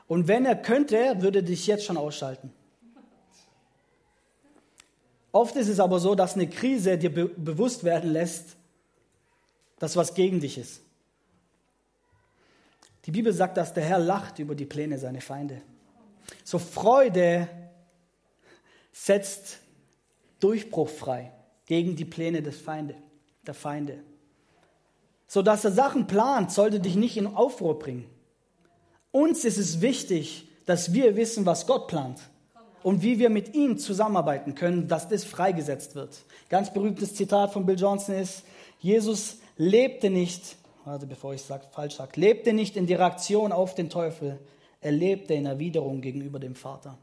Und 0.06 0.28
wenn 0.28 0.44
er 0.44 0.56
könnte, 0.56 1.22
würde 1.22 1.42
dich 1.42 1.66
jetzt 1.66 1.84
schon 1.84 1.96
ausschalten. 1.96 2.52
Oft 5.32 5.54
ist 5.56 5.68
es 5.68 5.78
aber 5.78 6.00
so, 6.00 6.14
dass 6.14 6.34
eine 6.34 6.48
Krise 6.48 6.98
dir 6.98 7.14
be 7.14 7.26
bewusst 7.26 7.84
werden 7.84 8.10
lässt, 8.12 8.56
dass 9.80 9.96
was 9.96 10.14
gegen 10.14 10.38
dich 10.38 10.56
ist. 10.58 10.82
Die 13.06 13.10
Bibel 13.10 13.32
sagt, 13.32 13.56
dass 13.56 13.74
der 13.74 13.82
Herr 13.82 13.98
lacht 13.98 14.38
über 14.38 14.54
die 14.54 14.66
Pläne 14.66 14.98
seiner 14.98 15.22
Feinde. 15.22 15.62
So 16.44 16.60
Freude 16.60 17.48
setzt 18.92 19.58
Durchbruch 20.38 20.88
frei 20.88 21.32
gegen 21.66 21.96
die 21.96 22.04
Pläne 22.04 22.42
des 22.42 22.60
Feinde, 22.60 22.94
der 23.46 23.54
Feinde. 23.54 23.98
So 25.26 25.42
dass 25.42 25.64
er 25.64 25.72
Sachen 25.72 26.06
plant, 26.06 26.52
sollte 26.52 26.78
dich 26.78 26.94
nicht 26.94 27.16
in 27.16 27.26
Aufruhr 27.26 27.78
bringen. 27.78 28.08
Uns 29.12 29.44
ist 29.44 29.58
es 29.58 29.80
wichtig, 29.80 30.46
dass 30.66 30.92
wir 30.92 31.16
wissen, 31.16 31.46
was 31.46 31.66
Gott 31.66 31.88
plant 31.88 32.20
und 32.82 33.02
wie 33.02 33.18
wir 33.18 33.30
mit 33.30 33.54
ihm 33.54 33.78
zusammenarbeiten 33.78 34.54
können, 34.54 34.88
dass 34.88 35.08
das 35.08 35.24
freigesetzt 35.24 35.94
wird. 35.94 36.18
Ganz 36.48 36.72
berühmtes 36.72 37.14
Zitat 37.14 37.52
von 37.52 37.64
Bill 37.64 37.78
Johnson 37.78 38.14
ist, 38.14 38.44
Jesus 38.78 39.38
lebte 39.60 40.08
nicht, 40.08 40.56
warte, 40.86 41.06
bevor 41.06 41.34
ich 41.34 41.42
sag, 41.42 41.70
falsch 41.74 41.96
sage, 41.96 42.18
lebte 42.18 42.54
nicht 42.54 42.76
in 42.76 42.86
die 42.86 42.94
Reaktion 42.94 43.52
auf 43.52 43.74
den 43.74 43.90
Teufel, 43.90 44.38
er 44.80 44.90
lebte 44.90 45.34
in 45.34 45.44
Erwiderung 45.44 46.00
gegenüber 46.00 46.38
dem 46.38 46.54
Vater. 46.54 46.96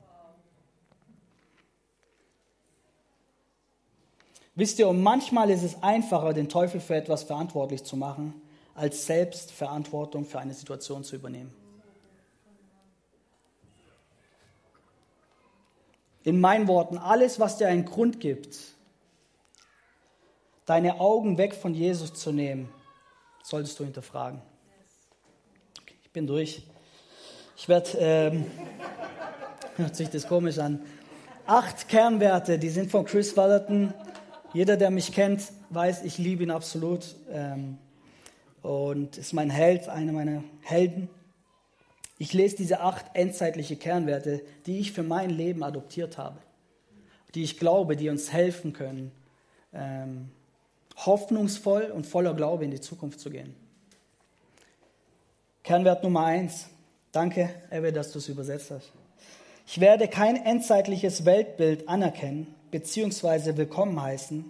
Wisst 4.56 4.80
ihr, 4.80 4.88
und 4.88 5.04
manchmal 5.04 5.52
ist 5.52 5.62
es 5.62 5.84
einfacher, 5.84 6.34
den 6.34 6.50
Teufel 6.50 6.82
für 6.82 6.96
etwas 6.96 7.22
verantwortlich 7.22 7.84
zu 7.84 7.96
machen, 7.96 8.34
als 8.74 9.06
selbst 9.06 9.52
Verantwortung 9.52 10.26
für 10.26 10.40
eine 10.40 10.56
Situation 10.56 11.04
zu 11.04 11.16
übernehmen. 11.16 11.54
In 16.24 16.42
meinen 16.42 16.68
Worten, 16.68 16.98
alles, 16.98 17.40
was 17.40 17.60
dir 17.60 17.68
einen 17.68 17.86
Grund 17.86 18.20
gibt, 18.20 18.58
deine 20.68 21.00
Augen 21.00 21.40
weg 21.40 21.56
von 21.56 21.74
Jesus 21.74 22.14
zu 22.14 22.32
nehmen, 22.32 22.70
solltest 23.42 23.80
du 23.80 23.86
hinterfragen. 23.86 24.42
Okay, 25.82 25.96
ich 26.04 26.12
bin 26.12 26.28
durch. 26.28 26.62
Ich 27.56 27.68
werde, 27.68 27.90
ähm, 27.98 28.46
hört 29.78 29.96
sich 29.96 30.10
das 30.10 30.28
komisch 30.28 30.60
an. 30.60 30.82
Acht 31.48 31.88
Kernwerte, 31.88 32.60
die 32.60 32.70
sind 32.70 32.92
von 32.92 33.06
Chris 33.06 33.36
Wallerton. 33.36 33.94
Jeder, 34.54 34.78
der 34.78 34.92
mich 34.92 35.14
kennt, 35.14 35.42
weiß, 35.70 36.04
ich 36.04 36.18
liebe 36.18 36.44
ihn 36.44 36.52
absolut. 36.52 37.16
Ähm, 37.32 37.78
und 38.62 39.18
ist 39.18 39.34
mein 39.34 39.50
Held, 39.50 39.88
einer 39.88 40.12
meiner 40.12 40.44
Helden. 40.62 41.10
Ich 42.18 42.34
lese 42.34 42.58
diese 42.58 42.82
acht 42.82 43.06
endzeitliche 43.14 43.78
Kernwerte, 43.78 44.42
die 44.66 44.80
ich 44.80 44.92
für 44.92 45.04
mein 45.04 45.30
Leben 45.30 45.64
adoptiert 45.64 46.18
habe, 46.18 46.40
die 47.36 47.44
ich 47.44 47.58
glaube, 47.58 47.96
die 47.96 48.10
uns 48.10 48.34
helfen 48.34 48.74
können, 48.74 49.12
ähm, 49.72 50.32
hoffnungsvoll 51.06 51.86
und 51.86 52.06
voller 52.06 52.34
Glaube 52.34 52.66
in 52.66 52.72
die 52.72 52.82
Zukunft 52.82 53.20
zu 53.20 53.30
gehen. 53.30 53.56
Kernwert 55.64 56.04
Nummer 56.04 56.26
eins. 56.26 56.68
Danke, 57.12 57.50
Ebbe, 57.72 57.92
dass 57.92 58.12
du 58.12 58.20
es 58.20 58.30
übersetzt 58.30 58.72
hast. 58.72 58.92
Ich 59.66 59.80
werde 59.80 60.08
kein 60.08 60.38
endzeitliches 60.38 61.26
Weltbild 61.26 61.90
anerkennen 61.90 62.48
bzw. 62.72 63.58
willkommen 63.58 64.02
heißen, 64.02 64.46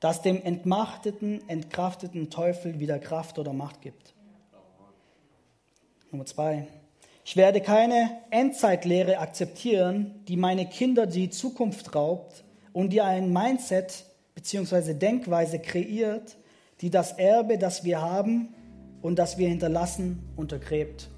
das 0.00 0.22
dem 0.22 0.42
entmachteten, 0.42 1.48
entkrafteten 1.48 2.30
Teufel 2.30 2.78
wieder 2.78 2.98
Kraft 2.98 3.38
oder 3.38 3.52
Macht 3.52 3.80
gibt. 3.80 4.12
Nummer 6.10 6.26
zwei. 6.26 6.66
Ich 7.24 7.36
werde 7.36 7.60
keine 7.60 8.18
Endzeitlehre 8.30 9.18
akzeptieren, 9.18 10.24
die 10.26 10.36
meine 10.36 10.66
Kinder 10.66 11.06
die 11.06 11.30
Zukunft 11.30 11.94
raubt 11.94 12.44
und 12.72 12.90
die 12.90 13.00
ein 13.00 13.32
Mindset 13.32 14.04
bzw. 14.40 14.94
Denkweise 14.94 15.58
kreiert, 15.58 16.36
die 16.80 16.90
das 16.90 17.12
Erbe, 17.12 17.58
das 17.58 17.84
wir 17.84 18.00
haben 18.00 18.48
und 19.02 19.18
das 19.18 19.36
wir 19.38 19.48
hinterlassen, 19.48 20.22
untergräbt. 20.36 21.08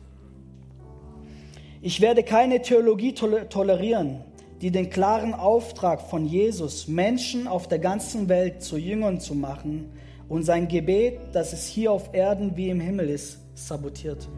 Ich 1.80 2.00
werde 2.00 2.22
keine 2.22 2.62
Theologie 2.62 3.14
tolerieren, 3.14 4.20
die 4.61 4.70
den 4.70 4.90
klaren 4.90 5.35
Auftrag 5.35 6.00
von 6.00 6.26
Jesus, 6.26 6.87
Menschen 6.88 7.48
auf 7.48 7.68
der 7.68 7.78
ganzen 7.78 8.28
Welt 8.28 8.62
zu 8.62 8.76
Jüngern 8.76 9.20
zu 9.20 9.35
machen 9.35 9.90
und 10.28 10.44
sein 10.44 10.68
Gebet, 10.68 11.18
dass 11.32 11.52
es 11.52 11.66
hier 11.66 11.92
auf 11.92 12.14
Erden 12.14 12.56
wie 12.56 12.70
im 12.70 12.80
Himmel 12.80 13.08
ist, 13.08 13.38
sabotiert. 13.54 14.28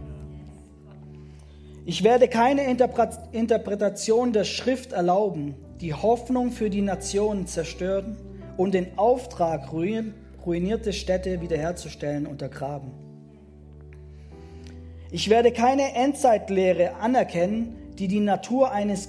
Ich 1.87 2.03
werde 2.03 2.29
keine 2.29 2.65
Interpretation 2.65 4.33
der 4.33 4.45
Schrift 4.45 4.93
erlauben, 4.93 5.55
die 5.83 5.93
Hoffnung 5.93 6.51
für 6.51 6.71
die 6.71 6.81
Nationen 6.81 7.47
zerstören 7.47 8.17
und 8.57 8.75
den 8.75 8.99
Auftrag, 8.99 9.73
ruinierte 9.73 10.93
Städte 10.93 11.41
wiederherzustellen, 11.41 12.27
untergraben. 12.27 12.91
Ich 15.11 15.31
werde 15.31 15.53
keine 15.53 15.95
Endzeitlehre 15.95 16.97
anerkennen, 16.97 17.77
die 17.99 18.09
die 18.09 18.21
Natur 18.21 18.73
eines 18.73 19.09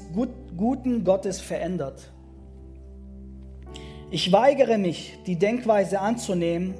guten 0.55 1.03
Gottes 1.03 1.41
verändert. 1.41 2.11
Ich 4.11 4.31
weigere 4.31 4.77
mich, 4.77 5.17
die 5.25 5.37
Denkweise 5.37 5.99
anzunehmen, 5.99 6.75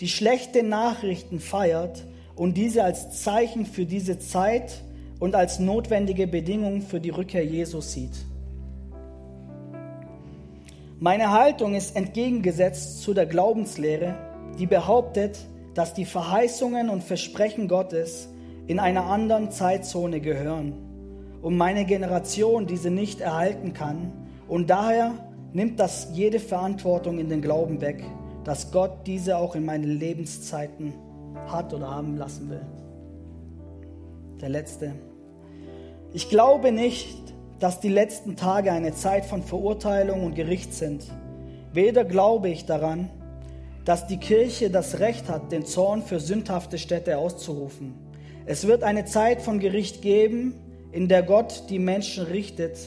die 0.00 0.08
schlechte 0.08 0.62
Nachrichten 0.62 1.40
feiert 1.40 2.04
und 2.36 2.56
diese 2.56 2.84
als 2.84 3.20
Zeichen 3.20 3.66
für 3.66 3.84
diese 3.84 4.20
Zeit 4.20 4.82
und 5.18 5.34
als 5.34 5.58
notwendige 5.58 6.28
Bedingung 6.28 6.82
für 6.82 7.00
die 7.00 7.10
Rückkehr 7.10 7.44
Jesus 7.44 7.92
sieht. 7.92 8.27
Meine 11.00 11.30
Haltung 11.30 11.74
ist 11.74 11.94
entgegengesetzt 11.94 13.02
zu 13.02 13.14
der 13.14 13.26
Glaubenslehre, 13.26 14.16
die 14.58 14.66
behauptet, 14.66 15.38
dass 15.74 15.94
die 15.94 16.04
Verheißungen 16.04 16.88
und 16.88 17.04
Versprechen 17.04 17.68
Gottes 17.68 18.28
in 18.66 18.80
einer 18.80 19.04
anderen 19.04 19.52
Zeitzone 19.52 20.20
gehören 20.20 20.72
und 21.40 21.56
meine 21.56 21.84
Generation 21.84 22.66
diese 22.66 22.90
nicht 22.90 23.20
erhalten 23.20 23.74
kann. 23.74 24.10
Und 24.48 24.70
daher 24.70 25.14
nimmt 25.52 25.78
das 25.78 26.08
jede 26.14 26.40
Verantwortung 26.40 27.20
in 27.20 27.28
den 27.28 27.42
Glauben 27.42 27.80
weg, 27.80 28.02
dass 28.42 28.72
Gott 28.72 29.06
diese 29.06 29.36
auch 29.36 29.54
in 29.54 29.64
meinen 29.64 30.00
Lebenszeiten 30.00 30.94
hat 31.46 31.72
oder 31.72 31.94
haben 31.94 32.16
lassen 32.16 32.50
will. 32.50 32.66
Der 34.40 34.48
letzte. 34.48 34.94
Ich 36.12 36.28
glaube 36.28 36.72
nicht, 36.72 37.27
dass 37.60 37.80
die 37.80 37.88
letzten 37.88 38.36
Tage 38.36 38.72
eine 38.72 38.94
Zeit 38.94 39.24
von 39.24 39.42
Verurteilung 39.42 40.24
und 40.24 40.34
Gericht 40.34 40.74
sind. 40.74 41.04
Weder 41.72 42.04
glaube 42.04 42.48
ich 42.48 42.66
daran, 42.66 43.10
dass 43.84 44.06
die 44.06 44.18
Kirche 44.18 44.70
das 44.70 45.00
Recht 45.00 45.28
hat, 45.28 45.50
den 45.50 45.64
Zorn 45.64 46.02
für 46.02 46.20
sündhafte 46.20 46.78
Städte 46.78 47.18
auszurufen. 47.18 47.94
Es 48.46 48.66
wird 48.66 48.82
eine 48.82 49.04
Zeit 49.04 49.42
von 49.42 49.58
Gericht 49.60 50.02
geben, 50.02 50.54
in 50.92 51.08
der 51.08 51.22
Gott 51.22 51.64
die 51.68 51.78
Menschen 51.78 52.24
richtet, 52.24 52.78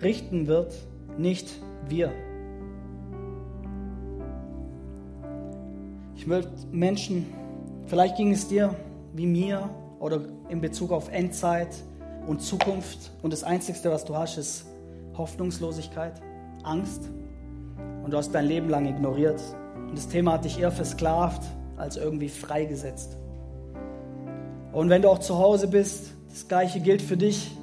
richten 0.00 0.46
wird, 0.46 0.74
nicht 1.18 1.48
wir. 1.88 2.12
Ich 6.16 6.28
will 6.28 6.46
Menschen, 6.72 7.26
vielleicht 7.86 8.16
ging 8.16 8.32
es 8.32 8.48
dir 8.48 8.74
wie 9.12 9.26
mir 9.26 9.68
oder 9.98 10.20
in 10.48 10.60
Bezug 10.60 10.90
auf 10.90 11.10
Endzeit 11.10 11.68
und 12.26 12.42
Zukunft 12.42 13.10
und 13.22 13.32
das 13.32 13.44
Einzige, 13.44 13.78
was 13.90 14.04
du 14.04 14.16
hast, 14.16 14.38
ist 14.38 14.66
Hoffnungslosigkeit, 15.16 16.20
Angst 16.62 17.08
und 18.04 18.12
du 18.12 18.16
hast 18.16 18.32
dein 18.32 18.46
Leben 18.46 18.68
lang 18.68 18.86
ignoriert 18.86 19.40
und 19.88 19.96
das 19.96 20.08
Thema 20.08 20.32
hat 20.32 20.44
dich 20.44 20.58
eher 20.58 20.72
versklavt 20.72 21.42
als 21.76 21.96
irgendwie 21.96 22.28
freigesetzt. 22.28 23.16
Und 24.72 24.90
wenn 24.90 25.02
du 25.02 25.08
auch 25.08 25.20
zu 25.20 25.38
Hause 25.38 25.68
bist, 25.68 26.14
das 26.34 26.48
gleiche 26.48 26.80
gilt 26.80 27.00
für 27.00 27.16
dich. 27.16 27.56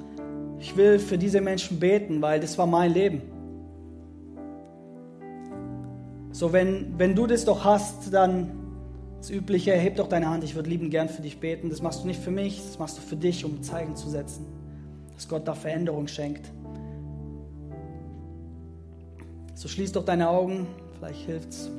Ich 0.58 0.78
will 0.78 0.98
für 0.98 1.18
diese 1.18 1.42
Menschen 1.42 1.78
beten, 1.78 2.22
weil 2.22 2.40
das 2.40 2.56
war 2.56 2.66
mein 2.66 2.94
Leben. 2.94 3.20
So, 6.30 6.54
wenn, 6.54 6.98
wenn 6.98 7.14
du 7.14 7.26
das 7.26 7.44
doch 7.44 7.64
hast, 7.64 8.14
dann 8.14 8.61
das 9.22 9.30
Übliche, 9.30 9.72
heb 9.74 9.94
doch 9.94 10.08
deine 10.08 10.28
Hand, 10.28 10.42
ich 10.42 10.56
würde 10.56 10.68
lieben 10.68 10.90
gern 10.90 11.08
für 11.08 11.22
dich 11.22 11.38
beten. 11.38 11.70
Das 11.70 11.80
machst 11.80 12.02
du 12.02 12.08
nicht 12.08 12.20
für 12.20 12.32
mich, 12.32 12.60
das 12.60 12.80
machst 12.80 12.98
du 12.98 13.02
für 13.02 13.14
dich, 13.14 13.44
um 13.44 13.62
Zeichen 13.62 13.94
zu 13.94 14.10
setzen, 14.10 14.44
dass 15.14 15.28
Gott 15.28 15.46
da 15.46 15.54
Veränderung 15.54 16.08
schenkt. 16.08 16.50
So 19.54 19.68
schließ 19.68 19.92
doch 19.92 20.04
deine 20.04 20.28
Augen, 20.28 20.66
vielleicht 20.98 21.24
hilft's. 21.24 21.70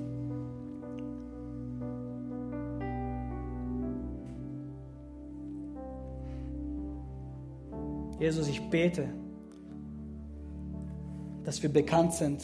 Jesus, 8.21 8.47
ich 8.47 8.61
bete, 8.69 9.09
dass 11.43 11.61
wir 11.61 11.69
bekannt 11.69 12.13
sind 12.13 12.41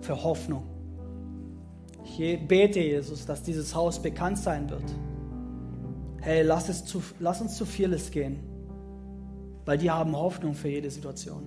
für 0.00 0.22
Hoffnung. 0.22 0.77
Bete, 2.18 2.80
Jesus, 2.80 3.26
dass 3.26 3.42
dieses 3.42 3.74
Haus 3.74 4.02
bekannt 4.02 4.38
sein 4.38 4.68
wird. 4.68 4.84
Hey, 6.20 6.42
lass, 6.42 6.68
es 6.68 6.84
zu, 6.84 7.02
lass 7.20 7.40
uns 7.40 7.56
zu 7.56 7.64
vieles 7.64 8.10
gehen, 8.10 8.40
weil 9.64 9.78
die 9.78 9.90
haben 9.90 10.16
Hoffnung 10.16 10.54
für 10.54 10.68
jede 10.68 10.90
Situation. 10.90 11.42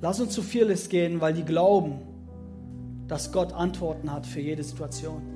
Lass 0.00 0.18
uns 0.18 0.32
zu 0.32 0.42
vieles 0.42 0.88
gehen, 0.88 1.20
weil 1.20 1.34
die 1.34 1.44
glauben, 1.44 2.00
dass 3.06 3.30
Gott 3.30 3.52
Antworten 3.52 4.10
hat 4.10 4.26
für 4.26 4.40
jede 4.40 4.64
Situation. 4.64 5.31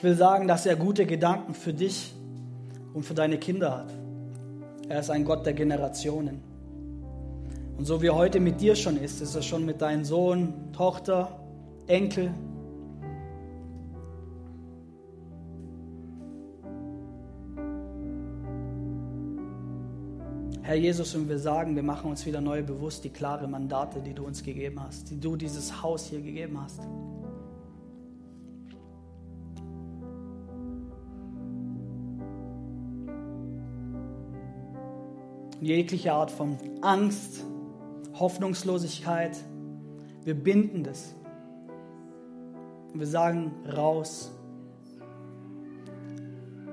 Ich 0.00 0.04
will 0.04 0.14
sagen, 0.14 0.48
dass 0.48 0.64
er 0.64 0.76
gute 0.76 1.04
Gedanken 1.04 1.52
für 1.52 1.74
dich 1.74 2.14
und 2.94 3.04
für 3.04 3.12
deine 3.12 3.36
Kinder 3.36 3.76
hat. 3.76 3.92
Er 4.88 5.00
ist 5.00 5.10
ein 5.10 5.26
Gott 5.26 5.44
der 5.44 5.52
Generationen. 5.52 6.40
Und 7.76 7.84
so 7.84 8.00
wie 8.00 8.06
er 8.06 8.14
heute 8.14 8.40
mit 8.40 8.62
dir 8.62 8.76
schon 8.76 8.96
ist, 8.96 9.20
ist 9.20 9.34
er 9.34 9.42
schon 9.42 9.66
mit 9.66 9.82
deinem 9.82 10.06
Sohn, 10.06 10.72
Tochter, 10.72 11.38
Enkel. 11.86 12.30
Herr 20.62 20.76
Jesus, 20.76 21.14
und 21.14 21.28
wir 21.28 21.38
sagen, 21.38 21.76
wir 21.76 21.82
machen 21.82 22.10
uns 22.10 22.24
wieder 22.24 22.40
neu 22.40 22.62
bewusst 22.62 23.04
die 23.04 23.10
klare 23.10 23.46
Mandate, 23.46 24.00
die 24.00 24.14
du 24.14 24.24
uns 24.24 24.42
gegeben 24.42 24.82
hast, 24.82 25.10
die 25.10 25.20
du 25.20 25.36
dieses 25.36 25.82
Haus 25.82 26.06
hier 26.06 26.22
gegeben 26.22 26.58
hast. 26.58 26.80
Jegliche 35.60 36.12
Art 36.12 36.30
von 36.30 36.58
Angst, 36.80 37.44
Hoffnungslosigkeit. 38.14 39.36
Wir 40.24 40.34
binden 40.34 40.84
das. 40.84 41.14
Und 42.92 43.00
wir 43.00 43.06
sagen 43.06 43.52
raus. 43.76 44.32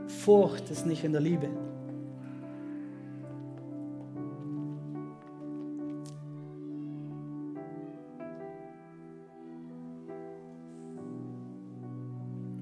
Furcht 0.07 0.69
ist 0.69 0.85
nicht 0.85 1.03
in 1.03 1.11
der 1.11 1.21
Liebe. 1.21 1.49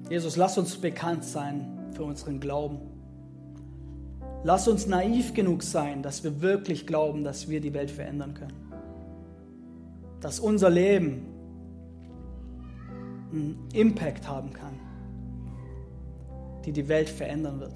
Jesus, 0.08 0.36
lass 0.36 0.56
uns 0.56 0.76
bekannt 0.76 1.24
sein 1.24 1.90
für 1.92 2.04
unseren 2.04 2.38
Glauben. 2.38 2.95
Lass 4.46 4.68
uns 4.68 4.86
naiv 4.86 5.34
genug 5.34 5.64
sein, 5.64 6.04
dass 6.04 6.22
wir 6.22 6.40
wirklich 6.40 6.86
glauben, 6.86 7.24
dass 7.24 7.48
wir 7.48 7.60
die 7.60 7.74
Welt 7.74 7.90
verändern 7.90 8.32
können. 8.32 8.70
Dass 10.20 10.38
unser 10.38 10.70
Leben 10.70 11.26
einen 13.32 13.66
Impact 13.72 14.28
haben 14.28 14.52
kann, 14.52 14.78
die 16.64 16.70
die 16.70 16.86
Welt 16.86 17.08
verändern 17.08 17.58
wird. 17.58 17.72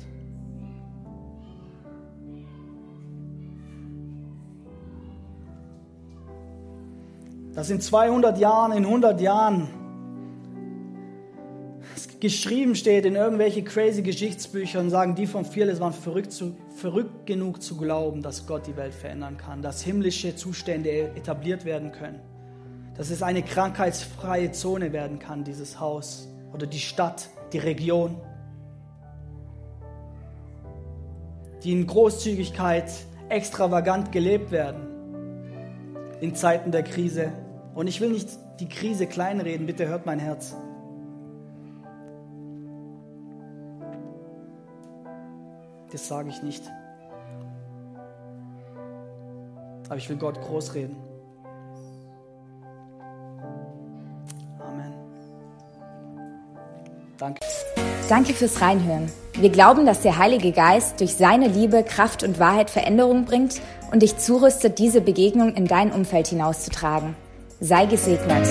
Dass 7.52 7.68
in 7.70 7.80
200 7.80 8.38
Jahren, 8.38 8.70
in 8.70 8.85
100 8.85 9.20
Jahren 9.20 9.66
geschrieben 12.20 12.74
steht 12.74 13.06
in 13.06 13.16
irgendwelche 13.16 13.64
crazy 13.64 14.02
Geschichtsbüchern, 14.02 14.90
sagen 14.90 15.14
die 15.14 15.26
von 15.26 15.44
Fearless 15.44 15.80
waren 15.80 15.92
verrückt, 15.92 16.33
zu, 16.33 16.54
verrückt 16.76 17.26
genug 17.26 17.62
zu 17.62 17.76
glauben, 17.76 18.22
dass 18.22 18.46
Gott 18.46 18.66
die 18.66 18.76
Welt 18.76 18.94
verändern 18.94 19.37
kann, 19.37 19.62
dass 19.62 19.83
himmlische 19.83 20.37
Zustände 20.37 21.11
etabliert 21.16 21.64
werden 21.64 21.92
können, 21.92 22.20
dass 22.96 23.11
es 23.11 23.22
eine 23.22 23.42
krankheitsfreie 23.42 24.52
Zone 24.52 24.92
werden 24.92 25.18
kann, 25.18 25.44
dieses 25.44 25.80
Haus 25.80 26.28
oder 26.52 26.66
die 26.66 26.78
Stadt, 26.78 27.30
die 27.52 27.59
Region, 27.59 28.16
die 31.64 31.72
in 31.72 31.87
Großzügigkeit 31.87 32.90
extravagant 33.28 34.12
gelebt 34.12 34.50
werden 34.50 34.88
in 36.20 36.35
Zeiten 36.35 36.70
der 36.70 36.83
Krise. 36.83 37.33
Und 37.74 37.87
ich 37.87 38.00
will 38.00 38.11
nicht 38.11 38.28
die 38.61 38.68
Krise 38.68 39.06
kleinreden, 39.06 39.66
bitte 39.66 39.88
hört 39.88 40.04
mein 40.04 40.18
Herz. 40.18 40.54
Das 45.92 46.07
sage 46.07 46.29
ich 46.29 46.42
nicht. 46.42 46.62
Aber 49.87 49.96
ich 49.96 50.09
will 50.09 50.16
Gott 50.16 50.40
groß 50.40 50.74
reden. 50.74 50.96
Amen. 54.61 54.92
Danke. 57.18 57.40
Danke 58.09 58.35
fürs 58.35 58.61
Reinhören. 58.61 59.11
Wir 59.35 59.50
glauben, 59.50 59.87
dass 59.87 60.03
der 60.03 60.18
Heilige 60.18 60.53
Geist 60.53 61.00
durch 61.00 61.14
seine 61.14 61.48
Liebe, 61.48 61.83
Kraft 61.83 62.22
und 62.22 62.38
Wahrheit 62.38 62.70
Veränderung 62.70 63.24
bringt 63.24 63.61
und 63.90 64.03
dich 64.03 64.16
zurüstet, 64.18 64.79
diese 64.79 65.00
Begegnung 65.00 65.55
in 65.55 65.66
dein 65.66 65.92
Umfeld 65.92 66.29
hinauszutragen. 66.29 67.16
Sei 67.61 67.87
gesegnet. 67.87 68.46